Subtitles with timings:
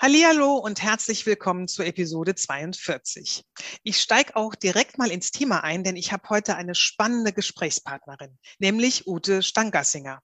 [0.00, 3.42] Hallihallo und herzlich willkommen zur Episode 42.
[3.82, 8.38] Ich steige auch direkt mal ins Thema ein, denn ich habe heute eine spannende Gesprächspartnerin,
[8.60, 10.20] nämlich Ute Stangassinger.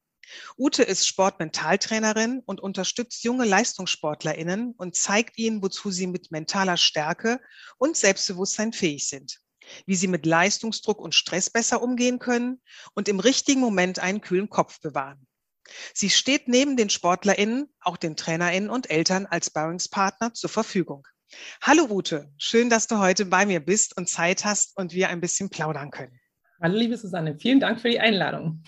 [0.57, 7.41] Ute ist Sportmentaltrainerin und unterstützt junge LeistungssportlerInnen und zeigt ihnen, wozu sie mit mentaler Stärke
[7.77, 9.41] und Selbstbewusstsein fähig sind.
[9.87, 12.63] Wie sie mit Leistungsdruck und Stress besser umgehen können
[12.95, 15.27] und im richtigen Moment einen kühlen Kopf bewahren.
[15.93, 21.07] Sie steht neben den SportlerInnen, auch den TrainerInnen und Eltern als Sparringspartner zur Verfügung.
[21.63, 25.21] Hallo Ute, schön, dass du heute bei mir bist und Zeit hast und wir ein
[25.21, 26.21] bisschen plaudern können.
[26.63, 28.63] Hallo liebe Susanne, vielen Dank für die Einladung.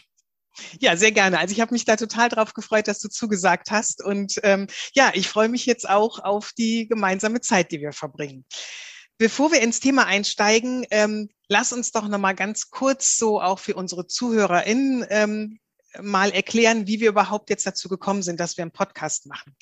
[0.81, 1.39] Ja, sehr gerne.
[1.39, 4.03] Also ich habe mich da total drauf gefreut, dass du zugesagt hast.
[4.03, 8.47] Und ähm, ja, ich freue mich jetzt auch auf die gemeinsame Zeit, die wir verbringen.
[9.19, 13.59] Bevor wir ins Thema einsteigen, ähm, lass uns doch noch mal ganz kurz so auch
[13.59, 15.59] für unsere ZuhörerInnen ähm,
[16.03, 19.57] mal erklären, wie wir überhaupt jetzt dazu gekommen sind, dass wir einen Podcast machen.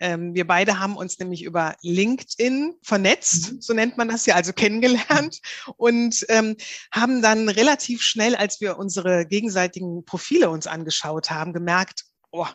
[0.00, 3.60] Ähm, wir beide haben uns nämlich über LinkedIn vernetzt, mhm.
[3.60, 5.40] so nennt man das ja, also kennengelernt
[5.76, 6.56] und ähm,
[6.92, 12.46] haben dann relativ schnell, als wir unsere gegenseitigen Profile uns angeschaut haben, gemerkt, oh,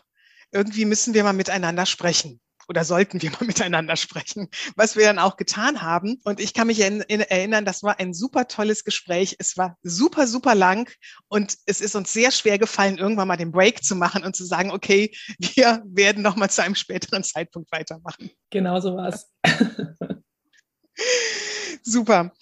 [0.52, 2.40] irgendwie müssen wir mal miteinander sprechen
[2.73, 6.19] oder sollten wir mal miteinander sprechen, was wir dann auch getan haben.
[6.23, 9.35] Und ich kann mich erinnern, das war ein super tolles Gespräch.
[9.38, 10.91] Es war super, super lang
[11.28, 14.44] und es ist uns sehr schwer gefallen, irgendwann mal den Break zu machen und zu
[14.44, 18.31] sagen, okay, wir werden noch mal zu einem späteren Zeitpunkt weitermachen.
[18.50, 19.31] Genau so war es.
[21.86, 22.34] Super.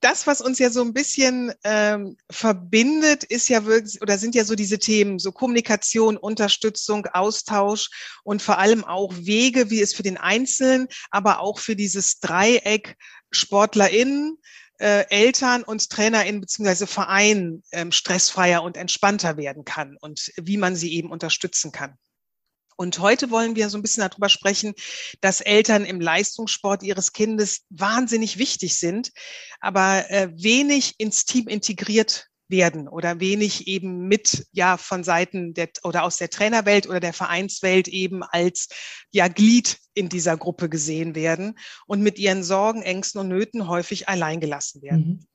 [0.00, 4.44] Das, was uns ja so ein bisschen ähm, verbindet, ist ja wirklich oder sind ja
[4.44, 7.90] so diese Themen, so Kommunikation, Unterstützung, Austausch
[8.24, 12.96] und vor allem auch Wege, wie es für den Einzelnen, aber auch für dieses Dreieck
[13.30, 14.36] SportlerInnen,
[14.78, 20.74] äh, Eltern und TrainerInnen beziehungsweise Vereinen ähm, stressfreier und entspannter werden kann und wie man
[20.74, 21.96] sie eben unterstützen kann.
[22.78, 24.72] Und heute wollen wir so ein bisschen darüber sprechen,
[25.20, 29.10] dass Eltern im Leistungssport ihres Kindes wahnsinnig wichtig sind,
[29.58, 35.70] aber äh, wenig ins Team integriert werden oder wenig eben mit ja von Seiten der
[35.82, 38.68] oder aus der Trainerwelt oder der Vereinswelt eben als
[39.10, 44.08] ja Glied in dieser Gruppe gesehen werden und mit ihren Sorgen, Ängsten und Nöten häufig
[44.08, 45.06] alleingelassen werden.
[45.06, 45.26] Mhm.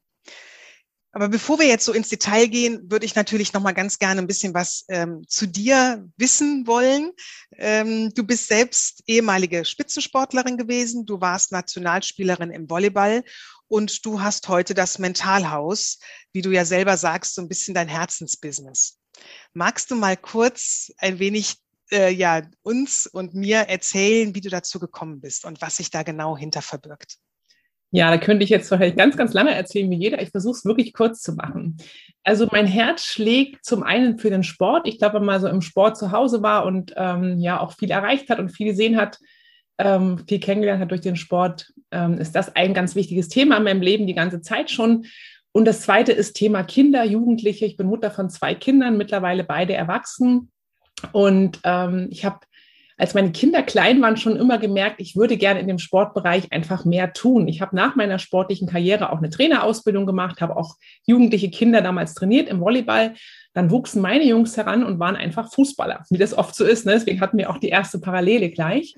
[1.16, 4.20] Aber bevor wir jetzt so ins Detail gehen, würde ich natürlich noch mal ganz gerne
[4.20, 7.12] ein bisschen was ähm, zu dir wissen wollen.
[7.56, 11.06] Ähm, du bist selbst ehemalige Spitzensportlerin gewesen.
[11.06, 13.24] Du warst Nationalspielerin im Volleyball
[13.68, 16.00] und du hast heute das Mentalhaus,
[16.32, 18.98] wie du ja selber sagst, so ein bisschen dein Herzensbusiness.
[19.54, 21.58] Magst du mal kurz ein wenig
[21.92, 26.02] äh, ja uns und mir erzählen, wie du dazu gekommen bist und was sich da
[26.02, 27.20] genau hinter verbirgt?
[27.96, 30.20] Ja, da könnte ich jetzt wahrscheinlich ganz, ganz lange erzählen wie jeder.
[30.20, 31.78] Ich versuche es wirklich kurz zu machen.
[32.24, 34.88] Also mein Herz schlägt zum einen für den Sport.
[34.88, 37.92] Ich glaube, wenn man so im Sport zu Hause war und ähm, ja auch viel
[37.92, 39.20] erreicht hat und viel gesehen hat,
[39.78, 43.64] ähm, viel kennengelernt hat durch den Sport, ähm, ist das ein ganz wichtiges Thema in
[43.64, 45.06] meinem Leben die ganze Zeit schon.
[45.52, 47.68] Und das zweite ist Thema Kinder, Jugendliche.
[47.68, 50.52] Ich bin Mutter von zwei Kindern, mittlerweile beide erwachsen.
[51.12, 52.40] Und ähm, ich habe
[52.98, 56.86] als meine Kinder klein waren, schon immer gemerkt, ich würde gerne in dem Sportbereich einfach
[56.86, 57.48] mehr tun.
[57.48, 60.76] Ich habe nach meiner sportlichen Karriere auch eine Trainerausbildung gemacht, habe auch
[61.06, 63.14] jugendliche Kinder damals trainiert im Volleyball.
[63.54, 66.86] Dann wuchsen meine Jungs heran und waren einfach Fußballer, wie das oft so ist.
[66.86, 66.94] Ne?
[66.94, 68.96] Deswegen hatten wir auch die erste Parallele gleich.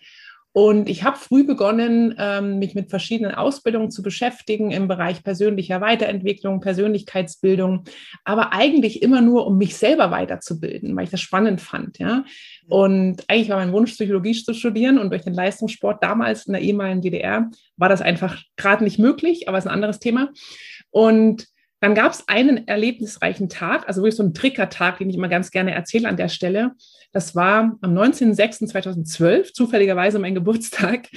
[0.58, 5.82] Und ich habe früh begonnen, ähm, mich mit verschiedenen Ausbildungen zu beschäftigen im Bereich persönlicher
[5.82, 7.84] Weiterentwicklung, Persönlichkeitsbildung,
[8.24, 12.00] aber eigentlich immer nur, um mich selber weiterzubilden, weil ich das spannend fand.
[12.00, 12.24] Ja?
[12.68, 16.62] Und eigentlich war mein Wunsch, Psychologie zu studieren und durch den Leistungssport damals in der
[16.62, 20.30] ehemaligen DDR war das einfach gerade nicht möglich, aber es ist ein anderes Thema.
[20.90, 21.46] Und
[21.80, 25.52] dann gab es einen erlebnisreichen Tag, also wirklich so einen Triggertag, den ich immer ganz
[25.52, 26.72] gerne erzähle an der Stelle.
[27.12, 31.08] Das war am 19.06.2012, zufälligerweise mein Geburtstag.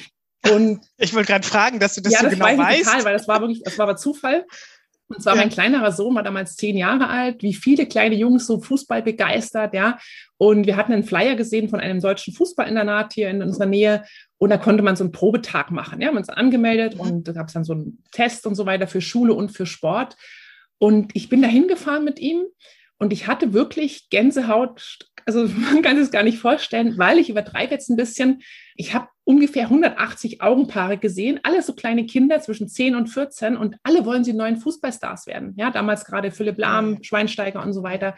[0.50, 2.84] Und ich wollte gerade fragen, dass du das ja, so das genau weiß weißt.
[2.84, 4.44] Total, weil das war wirklich, das war aber Zufall.
[5.08, 5.40] Und zwar ja.
[5.40, 9.72] mein kleinerer Sohn war damals zehn Jahre alt, wie viele kleine Jungs so Fußball begeistert,
[9.72, 9.98] ja.
[10.36, 14.04] Und wir hatten einen Flyer gesehen von einem deutschen Fußballinternat hier in unserer Nähe.
[14.36, 16.00] Und da konnte man so einen Probetag machen.
[16.00, 17.00] Ja, man ist angemeldet mhm.
[17.00, 19.66] und da gab es dann so einen Test und so weiter für Schule und für
[19.66, 20.16] Sport.
[20.78, 22.44] Und ich bin da hingefahren mit ihm
[22.98, 27.72] und ich hatte wirklich Gänsehaut, also man kann es gar nicht vorstellen, weil ich übertreibe
[27.72, 28.42] jetzt ein bisschen.
[28.80, 33.76] Ich habe ungefähr 180 Augenpaare gesehen, alle so kleine Kinder zwischen 10 und 14 und
[33.82, 35.54] alle wollen sie neuen Fußballstars werden.
[35.56, 38.14] Ja, damals gerade Philipp Lahm, Schweinsteiger und so weiter.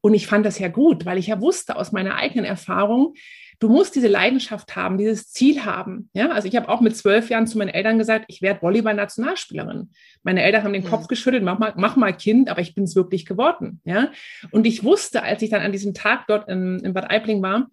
[0.00, 3.14] Und ich fand das ja gut, weil ich ja wusste aus meiner eigenen Erfahrung,
[3.58, 6.10] du musst diese Leidenschaft haben, dieses Ziel haben.
[6.12, 9.90] Ja, also ich habe auch mit zwölf Jahren zu meinen Eltern gesagt, ich werde Volleyball-Nationalspielerin.
[10.22, 12.94] Meine Eltern haben den Kopf geschüttelt, mach mal, mach mal Kind, aber ich bin es
[12.94, 13.80] wirklich geworden.
[13.84, 14.12] Ja,
[14.52, 17.68] und ich wusste, als ich dann an diesem Tag dort in, in Bad Aibling war,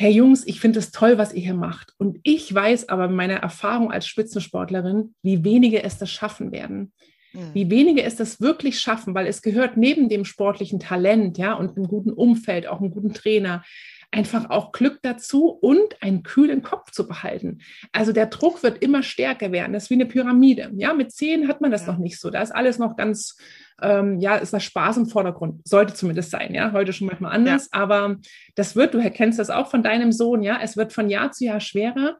[0.00, 1.92] Hey Jungs, ich finde es toll, was ihr hier macht.
[1.98, 6.92] Und ich weiß aber mit meiner Erfahrung als Spitzensportlerin, wie wenige es das schaffen werden.
[7.32, 7.50] Mhm.
[7.52, 11.76] Wie wenige es das wirklich schaffen, weil es gehört neben dem sportlichen Talent, ja, und
[11.76, 13.64] einem guten Umfeld, auch einem guten Trainer,
[14.10, 17.58] einfach auch Glück dazu und einen kühlen Kopf zu behalten.
[17.92, 19.72] Also der Druck wird immer stärker werden.
[19.72, 20.70] Das ist wie eine Pyramide.
[20.76, 21.92] Ja, mit zehn hat man das ja.
[21.92, 22.30] noch nicht so.
[22.30, 23.36] Da ist alles noch ganz,
[23.82, 25.66] ähm, ja, ist das Spaß im Vordergrund.
[25.68, 26.54] Sollte zumindest sein.
[26.54, 27.68] Ja, heute schon manchmal anders.
[27.72, 27.80] Ja.
[27.80, 28.16] Aber
[28.54, 30.42] das wird, du erkennst das auch von deinem Sohn.
[30.42, 32.18] Ja, es wird von Jahr zu Jahr schwerer.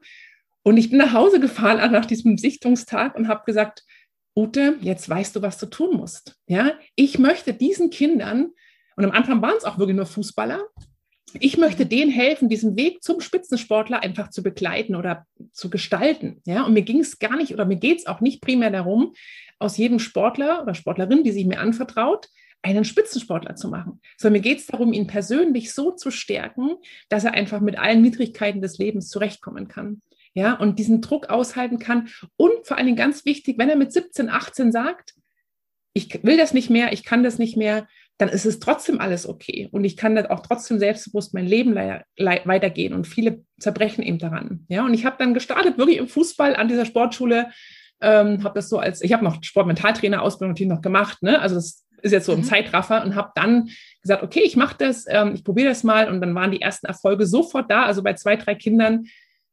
[0.61, 3.83] Und ich bin nach Hause gefahren nach diesem Sichtungstag und habe gesagt,
[4.35, 6.37] Ute, jetzt weißt du, was du tun musst.
[6.45, 8.51] Ja, ich möchte diesen Kindern,
[8.95, 10.61] und am Anfang waren es auch wirklich nur Fußballer,
[11.39, 16.41] ich möchte denen helfen, diesen Weg zum Spitzensportler einfach zu begleiten oder zu gestalten.
[16.45, 19.13] Ja, und mir ging es gar nicht oder mir geht es auch nicht primär darum,
[19.59, 22.27] aus jedem Sportler oder Sportlerin, die sich mir anvertraut,
[22.61, 26.75] einen Spitzensportler zu machen, sondern mir geht es darum, ihn persönlich so zu stärken,
[27.07, 30.01] dass er einfach mit allen Widrigkeiten des Lebens zurechtkommen kann.
[30.33, 32.09] Ja, und diesen Druck aushalten kann.
[32.37, 35.15] Und vor allen Dingen ganz wichtig, wenn er mit 17, 18 sagt,
[35.93, 37.87] ich will das nicht mehr, ich kann das nicht mehr,
[38.19, 39.69] dann ist es trotzdem alles okay.
[39.71, 42.93] Und ich kann dann auch trotzdem selbstbewusst mein Leben weitergehen.
[42.93, 44.65] Und viele zerbrechen eben daran.
[44.67, 47.49] Ja, und ich habe dann gestartet, wirklich im Fußball an dieser Sportschule.
[48.01, 51.23] Ähm, habe das so als, ich habe noch Sportmentaltrainer-Ausbildung natürlich noch gemacht.
[51.23, 51.39] Ne?
[51.39, 52.43] Also das ist jetzt so im mhm.
[52.43, 53.69] Zeitraffer und habe dann
[54.01, 56.09] gesagt, okay, ich mache das, ähm, ich probiere das mal.
[56.09, 57.83] Und dann waren die ersten Erfolge sofort da.
[57.83, 59.05] Also bei zwei, drei Kindern,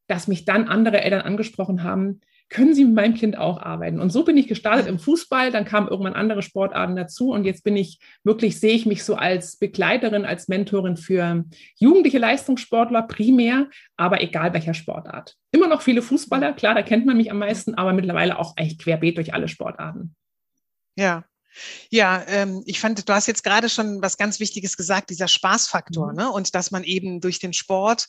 [0.09, 4.01] dass mich dann andere Eltern angesprochen haben, können Sie mit meinem Kind auch arbeiten?
[4.01, 7.65] Und so bin ich gestartet im Fußball, dann kamen irgendwann andere Sportarten dazu und jetzt
[7.65, 11.45] bin ich wirklich, sehe ich mich so als Begleiterin, als Mentorin für
[11.77, 15.35] jugendliche Leistungssportler primär, aber egal welcher Sportart.
[15.51, 18.81] Immer noch viele Fußballer, klar, da kennt man mich am meisten, aber mittlerweile auch echt
[18.81, 20.15] querbeet durch alle Sportarten.
[20.97, 21.25] Ja,
[21.91, 26.13] ja, ähm, ich fand, du hast jetzt gerade schon was ganz Wichtiges gesagt, dieser Spaßfaktor,
[26.13, 26.17] mhm.
[26.17, 26.31] ne?
[26.31, 28.07] Und dass man eben durch den Sport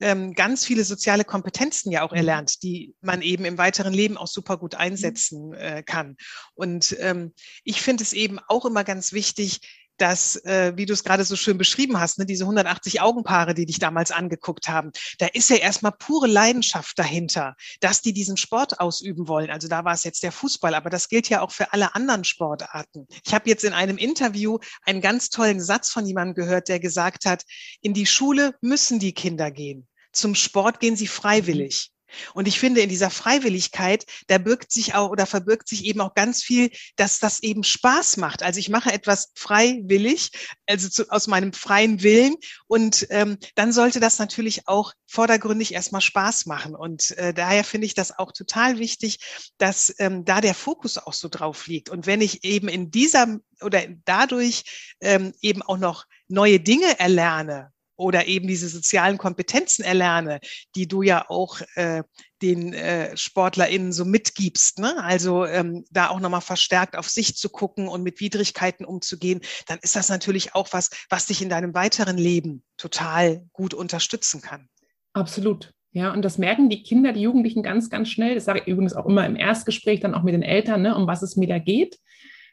[0.00, 2.18] ähm, ganz viele soziale Kompetenzen ja auch mhm.
[2.18, 4.80] erlernt, die man eben im weiteren Leben auch super gut mhm.
[4.80, 6.16] einsetzen äh, kann.
[6.54, 7.32] Und ähm,
[7.64, 9.60] ich finde es eben auch immer ganz wichtig,
[9.98, 13.66] dass, äh, wie du es gerade so schön beschrieben hast, ne, diese 180 Augenpaare, die
[13.66, 18.80] dich damals angeguckt haben, da ist ja erstmal pure Leidenschaft dahinter, dass die diesen Sport
[18.80, 19.50] ausüben wollen.
[19.50, 22.24] Also da war es jetzt der Fußball, aber das gilt ja auch für alle anderen
[22.24, 23.06] Sportarten.
[23.24, 27.24] Ich habe jetzt in einem Interview einen ganz tollen Satz von jemandem gehört, der gesagt
[27.24, 27.42] hat,
[27.80, 29.86] in die Schule müssen die Kinder gehen.
[30.12, 31.90] Zum Sport gehen sie freiwillig.
[32.34, 36.14] Und ich finde, in dieser Freiwilligkeit, da birgt sich auch oder verbirgt sich eben auch
[36.14, 38.42] ganz viel, dass das eben Spaß macht.
[38.42, 40.30] Also ich mache etwas freiwillig,
[40.66, 42.36] also zu, aus meinem freien Willen.
[42.66, 46.74] Und ähm, dann sollte das natürlich auch vordergründig erstmal Spaß machen.
[46.74, 49.18] Und äh, daher finde ich das auch total wichtig,
[49.58, 51.88] dass ähm, da der Fokus auch so drauf liegt.
[51.90, 57.72] Und wenn ich eben in dieser oder dadurch ähm, eben auch noch neue Dinge erlerne,
[57.98, 60.40] oder eben diese sozialen Kompetenzen erlerne,
[60.74, 62.02] die du ja auch äh,
[62.40, 64.78] den äh, SportlerInnen so mitgibst.
[64.78, 64.96] Ne?
[65.02, 69.78] Also ähm, da auch nochmal verstärkt auf sich zu gucken und mit Widrigkeiten umzugehen, dann
[69.82, 74.68] ist das natürlich auch was, was dich in deinem weiteren Leben total gut unterstützen kann.
[75.12, 75.72] Absolut.
[75.90, 78.36] Ja, und das merken die Kinder, die Jugendlichen ganz, ganz schnell.
[78.36, 81.08] Das sage ich übrigens auch immer im Erstgespräch, dann auch mit den Eltern, ne, um
[81.08, 81.98] was es mir da geht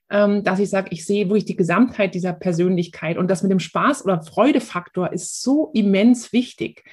[0.08, 4.04] dass ich sage, ich sehe wirklich die Gesamtheit dieser Persönlichkeit und das mit dem Spaß-
[4.04, 6.84] oder Freudefaktor ist so immens wichtig.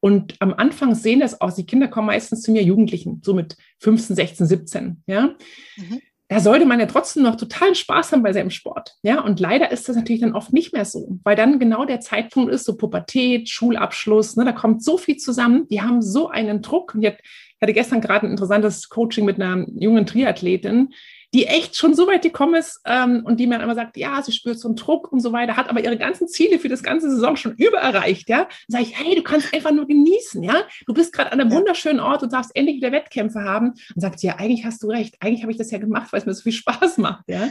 [0.00, 3.56] Und am Anfang sehen das aus, die Kinder kommen meistens zu mir Jugendlichen, so mit
[3.80, 5.34] 15, 16, 17, ja.
[5.76, 6.00] Mhm.
[6.28, 8.94] Da sollte man ja trotzdem noch totalen Spaß haben bei seinem Sport.
[9.02, 11.98] Ja, und leider ist das natürlich dann oft nicht mehr so, weil dann genau der
[11.98, 16.62] Zeitpunkt ist, so Pubertät, Schulabschluss, ne, da kommt so viel zusammen, die haben so einen
[16.62, 16.94] Druck.
[16.94, 17.12] Und ich
[17.60, 20.90] hatte gestern gerade ein interessantes Coaching mit einer jungen Triathletin,
[21.32, 24.32] die echt schon so weit gekommen ist ähm, und die mir immer sagt, ja, sie
[24.32, 27.08] spürt so einen Druck und so weiter, hat aber ihre ganzen Ziele für das ganze
[27.08, 28.48] Saison schon übererreicht, ja.
[28.68, 30.64] Dann sage ich, hey, du kannst einfach nur genießen, ja.
[30.86, 33.70] Du bist gerade an einem wunderschönen Ort und darfst endlich wieder Wettkämpfe haben.
[33.94, 36.26] Und sagt ja, eigentlich hast du recht, eigentlich habe ich das ja gemacht, weil es
[36.26, 37.50] mir so viel Spaß macht, ja.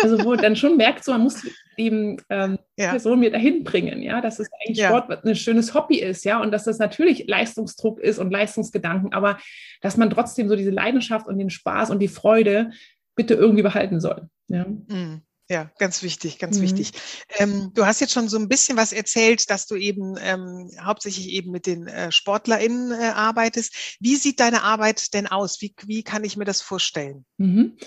[0.00, 1.44] Also wo dann schon merkt, so man muss
[1.76, 2.90] eben ähm, ja.
[2.90, 4.88] Person mir dahin bringen, ja, dass es eigentlich ja.
[4.88, 9.38] Sport ein schönes Hobby ist, ja, und dass das natürlich Leistungsdruck ist und Leistungsgedanken, aber
[9.82, 12.70] dass man trotzdem so diese Leidenschaft und den Spaß und die Freude
[13.18, 14.30] bitte irgendwie behalten soll.
[14.46, 14.64] Ja.
[14.64, 15.22] Mhm.
[15.50, 16.62] Ja, ganz wichtig, ganz mhm.
[16.62, 16.92] wichtig.
[17.38, 21.30] Ähm, du hast jetzt schon so ein bisschen was erzählt, dass du eben ähm, hauptsächlich
[21.30, 23.96] eben mit den äh, SportlerInnen äh, arbeitest.
[23.98, 25.62] Wie sieht deine Arbeit denn aus?
[25.62, 27.24] Wie, wie kann ich mir das vorstellen?
[27.38, 27.78] Mhm.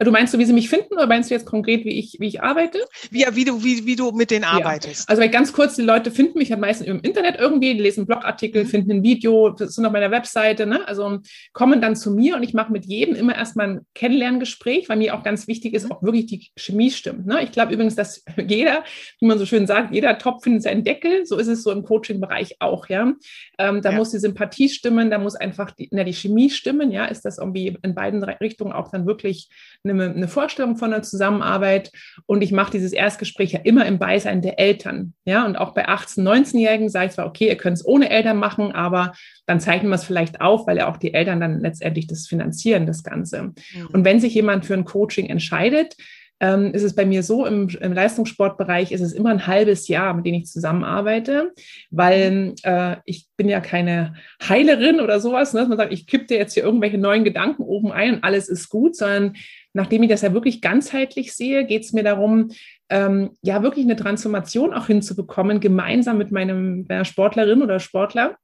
[0.00, 2.28] Du meinst du, wie sie mich finden oder meinst du jetzt konkret, wie ich, wie
[2.28, 2.78] ich arbeite?
[3.10, 5.08] Wie, wie, du, wie, wie du mit denen arbeitest.
[5.08, 5.16] Ja.
[5.16, 8.62] Also ganz kurz, die Leute finden mich halt meistens im Internet irgendwie, die lesen Blogartikel,
[8.62, 8.68] mhm.
[8.68, 10.86] finden ein Video, sind auf meiner Webseite, ne?
[10.86, 11.18] also
[11.52, 15.16] kommen dann zu mir und ich mache mit jedem immer erstmal ein Kennenlerngespräch, weil mir
[15.16, 15.92] auch ganz wichtig ist, mhm.
[15.92, 17.26] auch wirklich die Chemie stimmt.
[17.26, 17.42] Ne?
[17.42, 18.84] Ich glaube übrigens, dass jeder,
[19.18, 21.82] wie man so schön sagt, jeder Topf findet seinen Deckel, so ist es so im
[21.82, 23.14] Coaching-Bereich auch, ja.
[23.58, 23.96] Ähm, da ja.
[23.96, 27.38] muss die Sympathie stimmen, da muss einfach die, na, die Chemie stimmen, ja, ist das
[27.38, 29.48] irgendwie in beiden Richtungen auch dann wirklich
[29.92, 31.90] eine, eine Vorstellung von der Zusammenarbeit
[32.26, 35.14] und ich mache dieses Erstgespräch ja immer im Beisein der Eltern.
[35.24, 38.36] Ja, und auch bei 18-, 19-Jährigen sage ich zwar, okay, ihr könnt es ohne Eltern
[38.36, 39.12] machen, aber
[39.46, 42.86] dann zeichnen wir es vielleicht auf, weil ja auch die Eltern dann letztendlich das finanzieren,
[42.86, 43.42] das Ganze.
[43.42, 43.54] Mhm.
[43.92, 45.96] Und wenn sich jemand für ein Coaching entscheidet,
[46.40, 50.14] ähm, ist es bei mir so, im, im, Leistungssportbereich ist es immer ein halbes Jahr,
[50.14, 51.52] mit dem ich zusammenarbeite,
[51.90, 54.14] weil äh, ich bin ja keine
[54.48, 57.62] Heilerin oder sowas, ne, dass man sagt, ich kippe dir jetzt hier irgendwelche neuen Gedanken
[57.62, 59.34] oben ein und alles ist gut, sondern
[59.78, 62.48] nachdem ich das ja wirklich ganzheitlich sehe, geht es mir darum,
[62.90, 68.36] ähm, ja wirklich eine Transformation auch hinzubekommen, gemeinsam mit meinem, meiner Sportlerin oder Sportler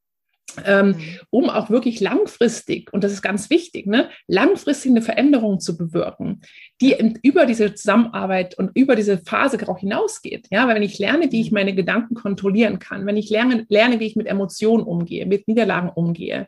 [0.64, 0.94] ähm, mhm.
[1.30, 6.42] um auch wirklich langfristig, und das ist ganz wichtig, ne, langfristig eine Veränderung zu bewirken,
[6.80, 10.46] die über diese Zusammenarbeit und über diese Phase auch hinausgeht.
[10.50, 11.54] Ja, weil wenn ich lerne, wie ich mhm.
[11.54, 15.90] meine Gedanken kontrollieren kann, wenn ich lerne, lerne, wie ich mit Emotionen umgehe, mit Niederlagen
[15.90, 16.46] umgehe,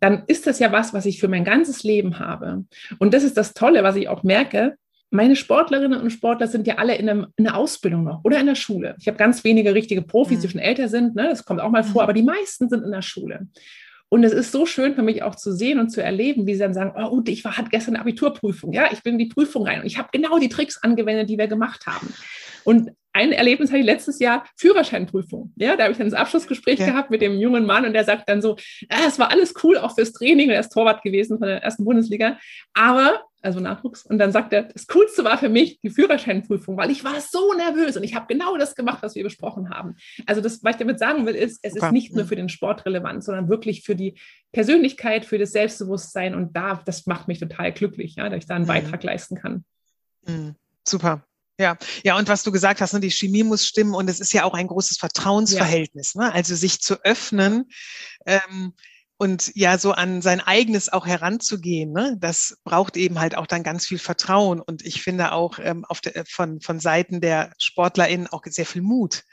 [0.00, 2.64] dann ist das ja was, was ich für mein ganzes Leben habe.
[2.98, 4.76] Und das ist das Tolle, was ich auch merke,
[5.10, 8.46] meine Sportlerinnen und Sportler sind ja alle in, einem, in einer Ausbildung noch oder in
[8.46, 8.96] der Schule.
[8.98, 10.52] Ich habe ganz wenige richtige Profis, die mhm.
[10.52, 11.28] schon älter sind, ne?
[11.28, 12.04] das kommt auch mal vor, mhm.
[12.04, 13.46] aber die meisten sind in der Schule.
[14.08, 16.60] Und es ist so schön für mich auch zu sehen und zu erleben, wie sie
[16.60, 19.66] dann sagen, oh, ich war, hatte gestern eine Abiturprüfung, ja, ich bin in die Prüfung
[19.66, 22.12] rein und ich habe genau die Tricks angewendet, die wir gemacht haben.
[22.64, 25.52] Und ein Erlebnis hatte ich letztes Jahr, Führerscheinprüfung.
[25.56, 26.86] Ja, da habe ich dann das Abschlussgespräch ja.
[26.86, 28.56] gehabt mit dem jungen Mann und der sagt dann so,
[28.90, 31.84] ah, es war alles cool, auch fürs Training, er ist Torwart gewesen von der ersten
[31.84, 32.38] Bundesliga,
[32.74, 34.04] aber also Nachwuchs.
[34.04, 37.54] Und dann sagt er, das Coolste war für mich die Führerscheinprüfung, weil ich war so
[37.54, 39.94] nervös und ich habe genau das gemacht, was wir besprochen haben.
[40.26, 42.84] Also das, was ich damit sagen will, ist, es ist nicht nur für den Sport
[42.84, 44.18] relevant, sondern wirklich für die
[44.52, 46.34] Persönlichkeit, für das Selbstbewusstsein.
[46.34, 48.68] Und da, das macht mich total glücklich, ja, dass ich da einen mhm.
[48.68, 49.64] Beitrag leisten kann.
[50.26, 50.56] Mhm.
[50.86, 51.24] Super.
[51.58, 54.34] Ja, ja, und was du gesagt hast, ne, die Chemie muss stimmen und es ist
[54.34, 56.24] ja auch ein großes Vertrauensverhältnis, ja.
[56.24, 56.34] ne?
[56.34, 57.70] Also sich zu öffnen,
[58.26, 58.74] ähm,
[59.18, 63.62] und ja, so an sein eigenes auch heranzugehen, ne, das braucht eben halt auch dann
[63.62, 64.60] ganz viel Vertrauen.
[64.60, 68.82] Und ich finde auch ähm, auf der, von, von Seiten der SportlerInnen auch sehr viel
[68.82, 69.24] Mut,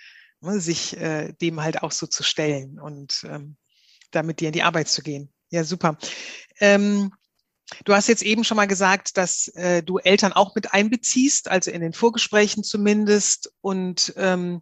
[0.42, 3.58] ne, sich äh, dem halt auch so zu stellen und ähm,
[4.12, 5.34] damit dir in die Arbeit zu gehen.
[5.50, 5.98] Ja, super.
[6.60, 7.12] Ähm,
[7.86, 11.72] Du hast jetzt eben schon mal gesagt, dass äh, du Eltern auch mit einbeziehst, also
[11.72, 13.54] in den Vorgesprächen zumindest.
[13.62, 14.62] Und ähm,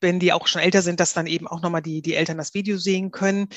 [0.00, 2.54] wenn die auch schon älter sind, dass dann eben auch nochmal die, die Eltern das
[2.54, 3.48] Video sehen können.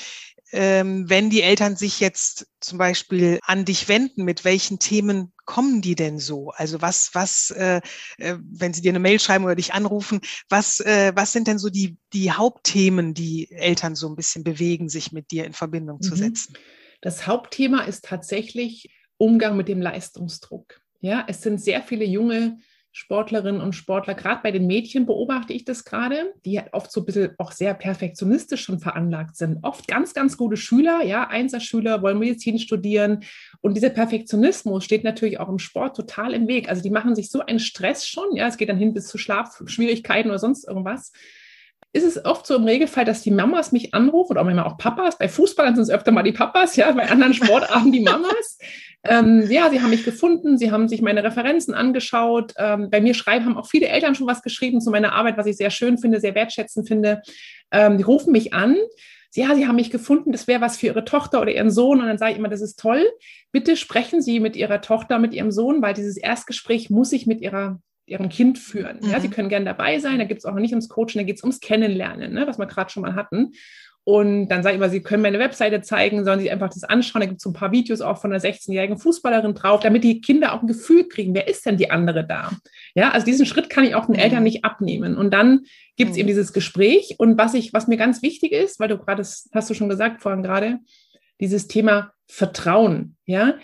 [0.52, 5.82] Ähm, wenn die Eltern sich jetzt zum Beispiel an dich wenden, mit welchen Themen kommen
[5.82, 6.50] die denn so?
[6.50, 7.80] Also was, was, äh,
[8.18, 11.58] äh wenn sie dir eine Mail schreiben oder dich anrufen, was, äh, was sind denn
[11.58, 16.00] so die, die Hauptthemen, die Eltern so ein bisschen bewegen, sich mit dir in Verbindung
[16.00, 16.18] zu mhm.
[16.18, 16.56] setzen?
[17.00, 20.80] Das Hauptthema ist tatsächlich Umgang mit dem Leistungsdruck.
[21.00, 22.58] Ja, es sind sehr viele junge
[22.98, 27.04] Sportlerinnen und Sportler, gerade bei den Mädchen beobachte ich das gerade, die oft so ein
[27.04, 29.58] bisschen auch sehr perfektionistisch schon veranlagt sind.
[29.60, 33.22] Oft ganz, ganz gute Schüler, ja, Einserschüler wollen Medizin studieren.
[33.60, 36.70] Und dieser Perfektionismus steht natürlich auch im Sport total im Weg.
[36.70, 39.18] Also die machen sich so einen Stress schon, ja, es geht dann hin bis zu
[39.18, 41.12] Schlafschwierigkeiten oder sonst irgendwas
[41.96, 44.78] ist es oft so im Regelfall, dass die Mamas mich anrufen oder auch manchmal auch
[44.78, 45.18] Papas.
[45.18, 48.58] Bei Fußballern sind es öfter mal die Papas, ja, bei anderen Sportarten die Mamas.
[49.04, 52.52] ähm, ja, sie haben mich gefunden, sie haben sich meine Referenzen angeschaut.
[52.58, 55.46] Ähm, bei mir schreiben, haben auch viele Eltern schon was geschrieben zu meiner Arbeit, was
[55.46, 57.22] ich sehr schön finde, sehr wertschätzend finde.
[57.70, 58.76] Ähm, die rufen mich an.
[59.34, 62.00] Ja, sie haben mich gefunden, das wäre was für ihre Tochter oder ihren Sohn.
[62.00, 63.06] Und dann sage ich immer, das ist toll.
[63.52, 67.42] Bitte sprechen Sie mit Ihrer Tochter, mit Ihrem Sohn, weil dieses Erstgespräch muss ich mit
[67.42, 69.00] Ihrer ihrem Kind führen.
[69.00, 69.10] Mhm.
[69.10, 69.32] Ja, sie mhm.
[69.32, 71.42] können gerne dabei sein, da gibt es auch noch nicht ums Coaching, da geht es
[71.42, 73.52] ums Kennenlernen, ne, was wir gerade schon mal hatten.
[74.08, 77.18] Und dann sage ich immer, Sie können meine Webseite zeigen, sollen Sie einfach das anschauen.
[77.22, 80.20] Da gibt es so ein paar Videos auch von einer 16-jährigen Fußballerin drauf, damit die
[80.20, 82.52] Kinder auch ein Gefühl kriegen, wer ist denn die andere da?
[82.94, 84.44] Ja, also diesen Schritt kann ich auch den Eltern mhm.
[84.44, 85.16] nicht abnehmen.
[85.16, 85.64] Und dann
[85.96, 86.20] gibt es mhm.
[86.20, 87.16] eben dieses Gespräch.
[87.18, 90.22] Und was ich, was mir ganz wichtig ist, weil du gerade, hast du schon gesagt
[90.22, 90.78] vorhin gerade,
[91.40, 93.16] dieses Thema Vertrauen.
[93.26, 93.54] Ja,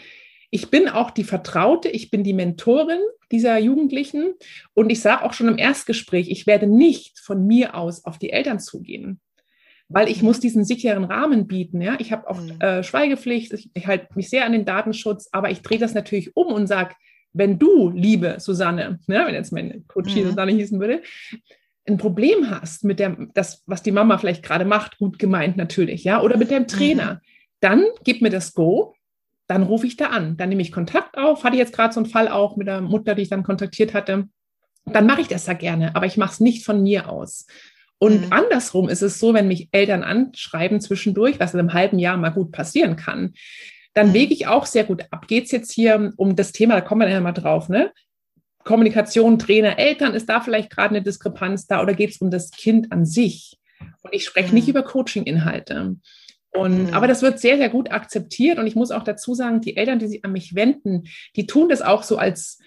[0.53, 3.01] ich bin auch die Vertraute, ich bin die Mentorin
[3.33, 4.35] dieser Jugendlichen
[4.75, 8.31] und ich sage auch schon im Erstgespräch, ich werde nicht von mir aus auf die
[8.31, 9.21] Eltern zugehen
[9.95, 11.83] weil ich muss diesen sicheren Rahmen bieten.
[11.83, 11.97] Ja?
[11.99, 12.59] Ich habe auch mhm.
[12.61, 16.35] äh, Schweigepflicht, ich, ich halte mich sehr an den Datenschutz, aber ich drehe das natürlich
[16.35, 16.95] um und sage,
[17.33, 20.29] wenn du, liebe Susanne, ne, wenn jetzt meine Coach mhm.
[20.29, 21.03] Susanne hießen würde,
[21.87, 26.05] ein Problem hast mit dem, das, was die Mama vielleicht gerade macht, gut gemeint natürlich,
[26.05, 27.19] ja, oder mit dem Trainer, mhm.
[27.61, 28.95] dann gib mir das Go,
[29.53, 32.09] dann rufe ich da an, dann nehme ich Kontakt auf, hatte jetzt gerade so einen
[32.09, 34.29] Fall auch mit der Mutter, die ich dann kontaktiert hatte,
[34.87, 37.47] dann mache ich das da gerne, aber ich mache es nicht von mir aus.
[37.99, 38.33] Und mhm.
[38.33, 42.31] andersrum ist es so, wenn mich Eltern anschreiben zwischendurch, was in einem halben Jahr mal
[42.31, 43.35] gut passieren kann,
[43.95, 44.15] dann mhm.
[44.15, 45.29] wege ich auch sehr gut ab.
[45.29, 47.93] Geht es jetzt hier um das Thema, da kommen wir ja mal drauf, ne?
[48.65, 52.51] Kommunikation, Trainer, Eltern, ist da vielleicht gerade eine Diskrepanz da oder geht es um das
[52.53, 53.59] Kind an sich?
[54.03, 54.55] Und ich spreche mhm.
[54.55, 55.97] nicht über Coaching-Inhalte.
[56.55, 56.95] Und, mhm.
[56.95, 58.59] aber das wird sehr, sehr gut akzeptiert.
[58.59, 61.05] Und ich muss auch dazu sagen, die Eltern, die sich an mich wenden,
[61.35, 62.59] die tun das auch so als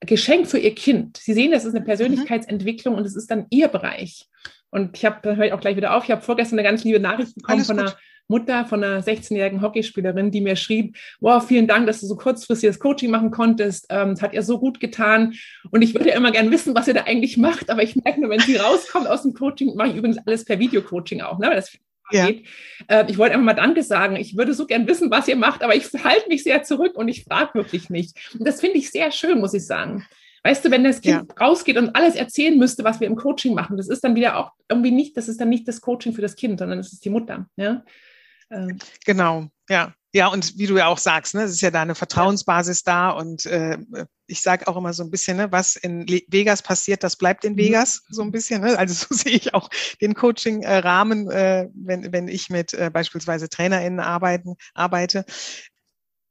[0.00, 1.16] Geschenk für ihr Kind.
[1.16, 1.86] Sie sehen, das ist eine mhm.
[1.86, 4.28] Persönlichkeitsentwicklung und es ist dann ihr Bereich.
[4.70, 7.00] Und ich habe, höre ich auch gleich wieder auf, ich habe vorgestern eine ganz liebe
[7.00, 7.86] Nachricht bekommen Alles von gut.
[7.86, 12.16] einer Mutter, von einer 16-jährigen Hockeyspielerin, die mir schrieb, wow, vielen Dank, dass du so
[12.16, 13.86] kurzfristig das Coaching machen konntest.
[13.90, 15.34] Ähm, es hat ihr so gut getan.
[15.70, 17.70] Und ich würde ja immer gern wissen, was ihr da eigentlich macht.
[17.70, 20.58] Aber ich merke nur, wenn sie rauskommt aus dem Coaching, mache ich übrigens alles per
[20.58, 21.50] Videocoaching auch, ne?
[21.54, 21.76] das
[22.10, 22.26] ja.
[22.26, 22.46] Geht.
[22.88, 24.16] Äh, ich wollte einfach mal Danke sagen.
[24.16, 27.08] Ich würde so gern wissen, was ihr macht, aber ich halte mich sehr zurück und
[27.08, 28.16] ich frage wirklich nicht.
[28.38, 30.06] Und das finde ich sehr schön, muss ich sagen.
[30.42, 31.46] Weißt du, wenn das Kind ja.
[31.46, 34.52] rausgeht und alles erzählen müsste, was wir im Coaching machen, das ist dann wieder auch
[34.68, 37.10] irgendwie nicht, das ist dann nicht das Coaching für das Kind, sondern das ist die
[37.10, 37.48] Mutter.
[37.56, 37.82] Ja?
[38.50, 38.78] Ähm.
[39.06, 39.94] Genau, ja.
[40.14, 43.10] Ja, und wie du ja auch sagst, ne, es ist ja da eine Vertrauensbasis da
[43.10, 43.78] und äh,
[44.28, 47.54] ich sage auch immer so ein bisschen, ne, was in Vegas passiert, das bleibt in
[47.54, 47.58] mhm.
[47.58, 48.62] Vegas so ein bisschen.
[48.62, 48.78] Ne?
[48.78, 49.68] Also so sehe ich auch
[50.00, 55.24] den Coaching-Rahmen, äh, wenn, wenn ich mit äh, beispielsweise TrainerInnen arbeiten, arbeite.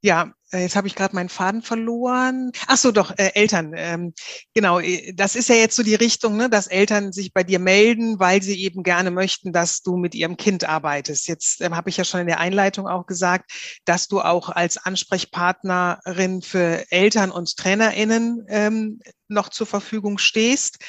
[0.05, 2.51] Ja, äh, jetzt habe ich gerade meinen Faden verloren.
[2.67, 3.71] Ach so, doch, äh, Eltern.
[3.73, 4.13] Ähm,
[4.53, 7.57] genau, äh, das ist ja jetzt so die Richtung, ne, dass Eltern sich bei dir
[7.57, 11.29] melden, weil sie eben gerne möchten, dass du mit ihrem Kind arbeitest.
[11.29, 13.51] Jetzt ähm, habe ich ja schon in der Einleitung auch gesagt,
[13.85, 18.99] dass du auch als Ansprechpartnerin für Eltern und TrainerInnen ähm,
[19.29, 20.79] noch zur Verfügung stehst.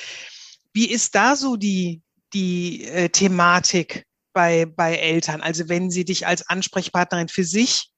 [0.72, 5.40] Wie ist da so die, die äh, Thematik bei, bei Eltern?
[5.40, 7.93] Also wenn sie dich als Ansprechpartnerin für sich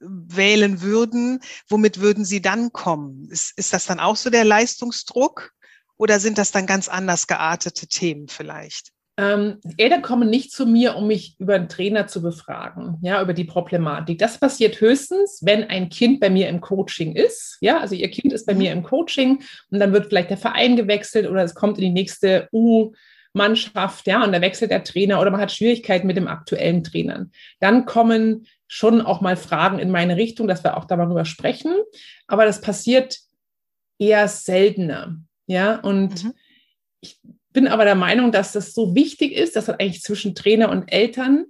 [0.00, 3.28] wählen würden, womit würden Sie dann kommen?
[3.30, 5.52] Ist, ist das dann auch so der Leistungsdruck
[5.96, 8.92] oder sind das dann ganz anders geartete Themen vielleicht?
[9.18, 13.32] Ähm, Eltern kommen nicht zu mir, um mich über einen Trainer zu befragen, ja, über
[13.32, 14.18] die Problematik.
[14.18, 17.56] Das passiert höchstens, wenn ein Kind bei mir im Coaching ist.
[17.62, 18.58] Ja, also ihr Kind ist bei mhm.
[18.58, 21.90] mir im Coaching und dann wird vielleicht der Verein gewechselt oder es kommt in die
[21.90, 22.92] nächste U.
[23.36, 27.30] Mannschaft, ja, und da wechselt der Trainer oder man hat Schwierigkeiten mit dem aktuellen Trainern.
[27.60, 31.72] Dann kommen schon auch mal Fragen in meine Richtung, dass wir auch darüber sprechen.
[32.26, 33.18] Aber das passiert
[33.98, 35.16] eher seltener.
[35.46, 36.32] Ja, und mhm.
[37.00, 37.20] ich
[37.52, 40.92] bin aber der Meinung, dass das so wichtig ist, dass halt eigentlich zwischen Trainer und
[40.92, 41.46] Eltern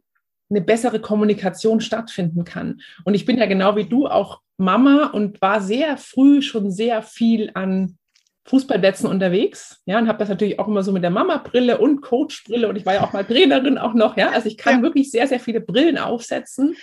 [0.51, 2.81] eine bessere Kommunikation stattfinden kann.
[3.05, 7.03] Und ich bin ja genau wie du auch Mama und war sehr früh schon sehr
[7.03, 7.99] viel an
[8.47, 12.69] Fußballplätzen unterwegs, ja, und habe das natürlich auch immer so mit der Mama-Brille und Coach-Brille
[12.69, 14.83] und ich war ja auch mal Trainerin auch noch, ja, also ich kann ja.
[14.83, 16.77] wirklich sehr, sehr viele Brillen aufsetzen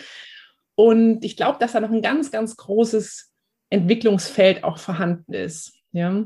[0.76, 3.32] und ich glaube, dass da noch ein ganz, ganz großes
[3.70, 6.26] Entwicklungsfeld auch vorhanden ist, ja,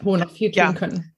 [0.00, 0.72] wo wir noch viel tun ja.
[0.72, 1.11] können.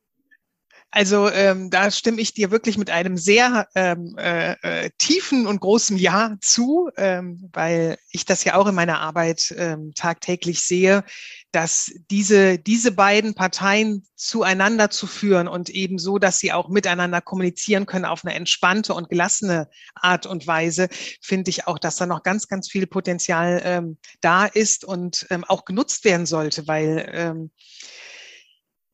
[0.97, 5.61] Also ähm, da stimme ich dir wirklich mit einem sehr ähm, äh, äh, tiefen und
[5.61, 11.03] großen Ja zu, ähm, weil ich das ja auch in meiner Arbeit ähm, tagtäglich sehe,
[11.51, 17.21] dass diese, diese beiden Parteien zueinander zu führen und eben so, dass sie auch miteinander
[17.21, 20.89] kommunizieren können auf eine entspannte und gelassene Art und Weise,
[21.21, 25.43] finde ich auch, dass da noch ganz, ganz viel Potenzial ähm, da ist und ähm,
[25.43, 27.51] auch genutzt werden sollte, weil ähm,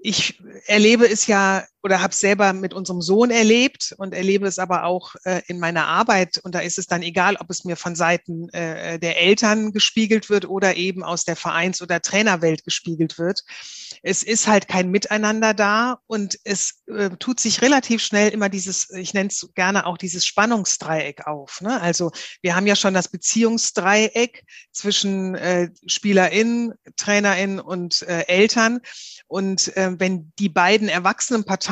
[0.02, 4.58] ich erlebe es ja oder habe es selber mit unserem Sohn erlebt und erlebe es
[4.58, 6.38] aber auch äh, in meiner Arbeit.
[6.42, 10.28] Und da ist es dann egal, ob es mir von Seiten äh, der Eltern gespiegelt
[10.28, 13.44] wird oder eben aus der Vereins- oder Trainerwelt gespiegelt wird.
[14.02, 18.90] Es ist halt kein Miteinander da und es äh, tut sich relativ schnell immer dieses,
[18.90, 21.60] ich nenne es gerne auch dieses Spannungsdreieck auf.
[21.60, 21.80] Ne?
[21.80, 22.10] Also
[22.42, 28.80] wir haben ja schon das Beziehungsdreieck zwischen äh, SpielerInnen, TrainerInnen und äh, Eltern.
[29.28, 31.69] Und äh, wenn die beiden erwachsenen Parteien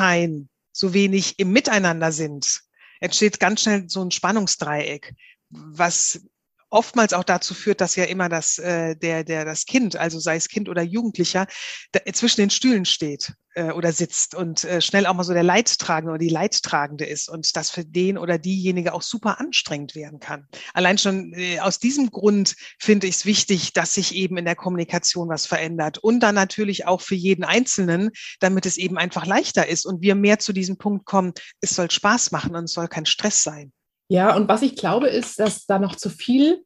[0.71, 2.61] so wenig im Miteinander sind,
[2.99, 5.15] entsteht ganz schnell so ein Spannungsdreieck,
[5.49, 6.21] was
[6.69, 10.35] oftmals auch dazu führt, dass ja immer das, äh, der, der, das Kind, also sei
[10.35, 11.47] es Kind oder Jugendlicher,
[11.91, 15.43] da, zwischen den Stühlen steht äh, oder sitzt und äh, schnell auch mal so der
[15.43, 20.19] Leidtragende oder die Leidtragende ist und das für den oder diejenige auch super anstrengend werden
[20.19, 20.47] kann.
[20.73, 24.55] Allein schon äh, aus diesem Grund finde ich es wichtig, dass sich eben in der
[24.55, 29.67] Kommunikation was verändert und dann natürlich auch für jeden Einzelnen, damit es eben einfach leichter
[29.67, 32.87] ist und wir mehr zu diesem Punkt kommen, es soll Spaß machen und es soll
[32.87, 33.71] kein Stress sein.
[34.09, 36.65] Ja, und was ich glaube, ist, dass da noch zu viel,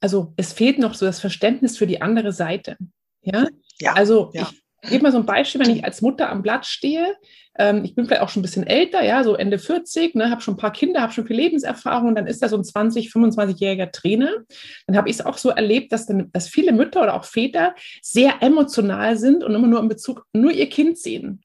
[0.00, 2.76] also es fehlt noch so das Verständnis für die andere Seite.
[3.22, 3.46] Ja,
[3.80, 4.50] ja also ja.
[4.82, 7.16] ich gebe mal so ein Beispiel, wenn ich als Mutter am Blatt stehe,
[7.56, 10.40] ähm, ich bin vielleicht auch schon ein bisschen älter, ja, so Ende 40, ne, habe
[10.40, 13.90] schon ein paar Kinder, habe schon viel Lebenserfahrung, dann ist da so ein 20, 25-jähriger
[13.92, 14.30] Trainer.
[14.86, 17.74] Dann habe ich es auch so erlebt, dass, dann, dass viele Mütter oder auch Väter
[18.02, 21.43] sehr emotional sind und immer nur in Bezug nur ihr Kind sehen.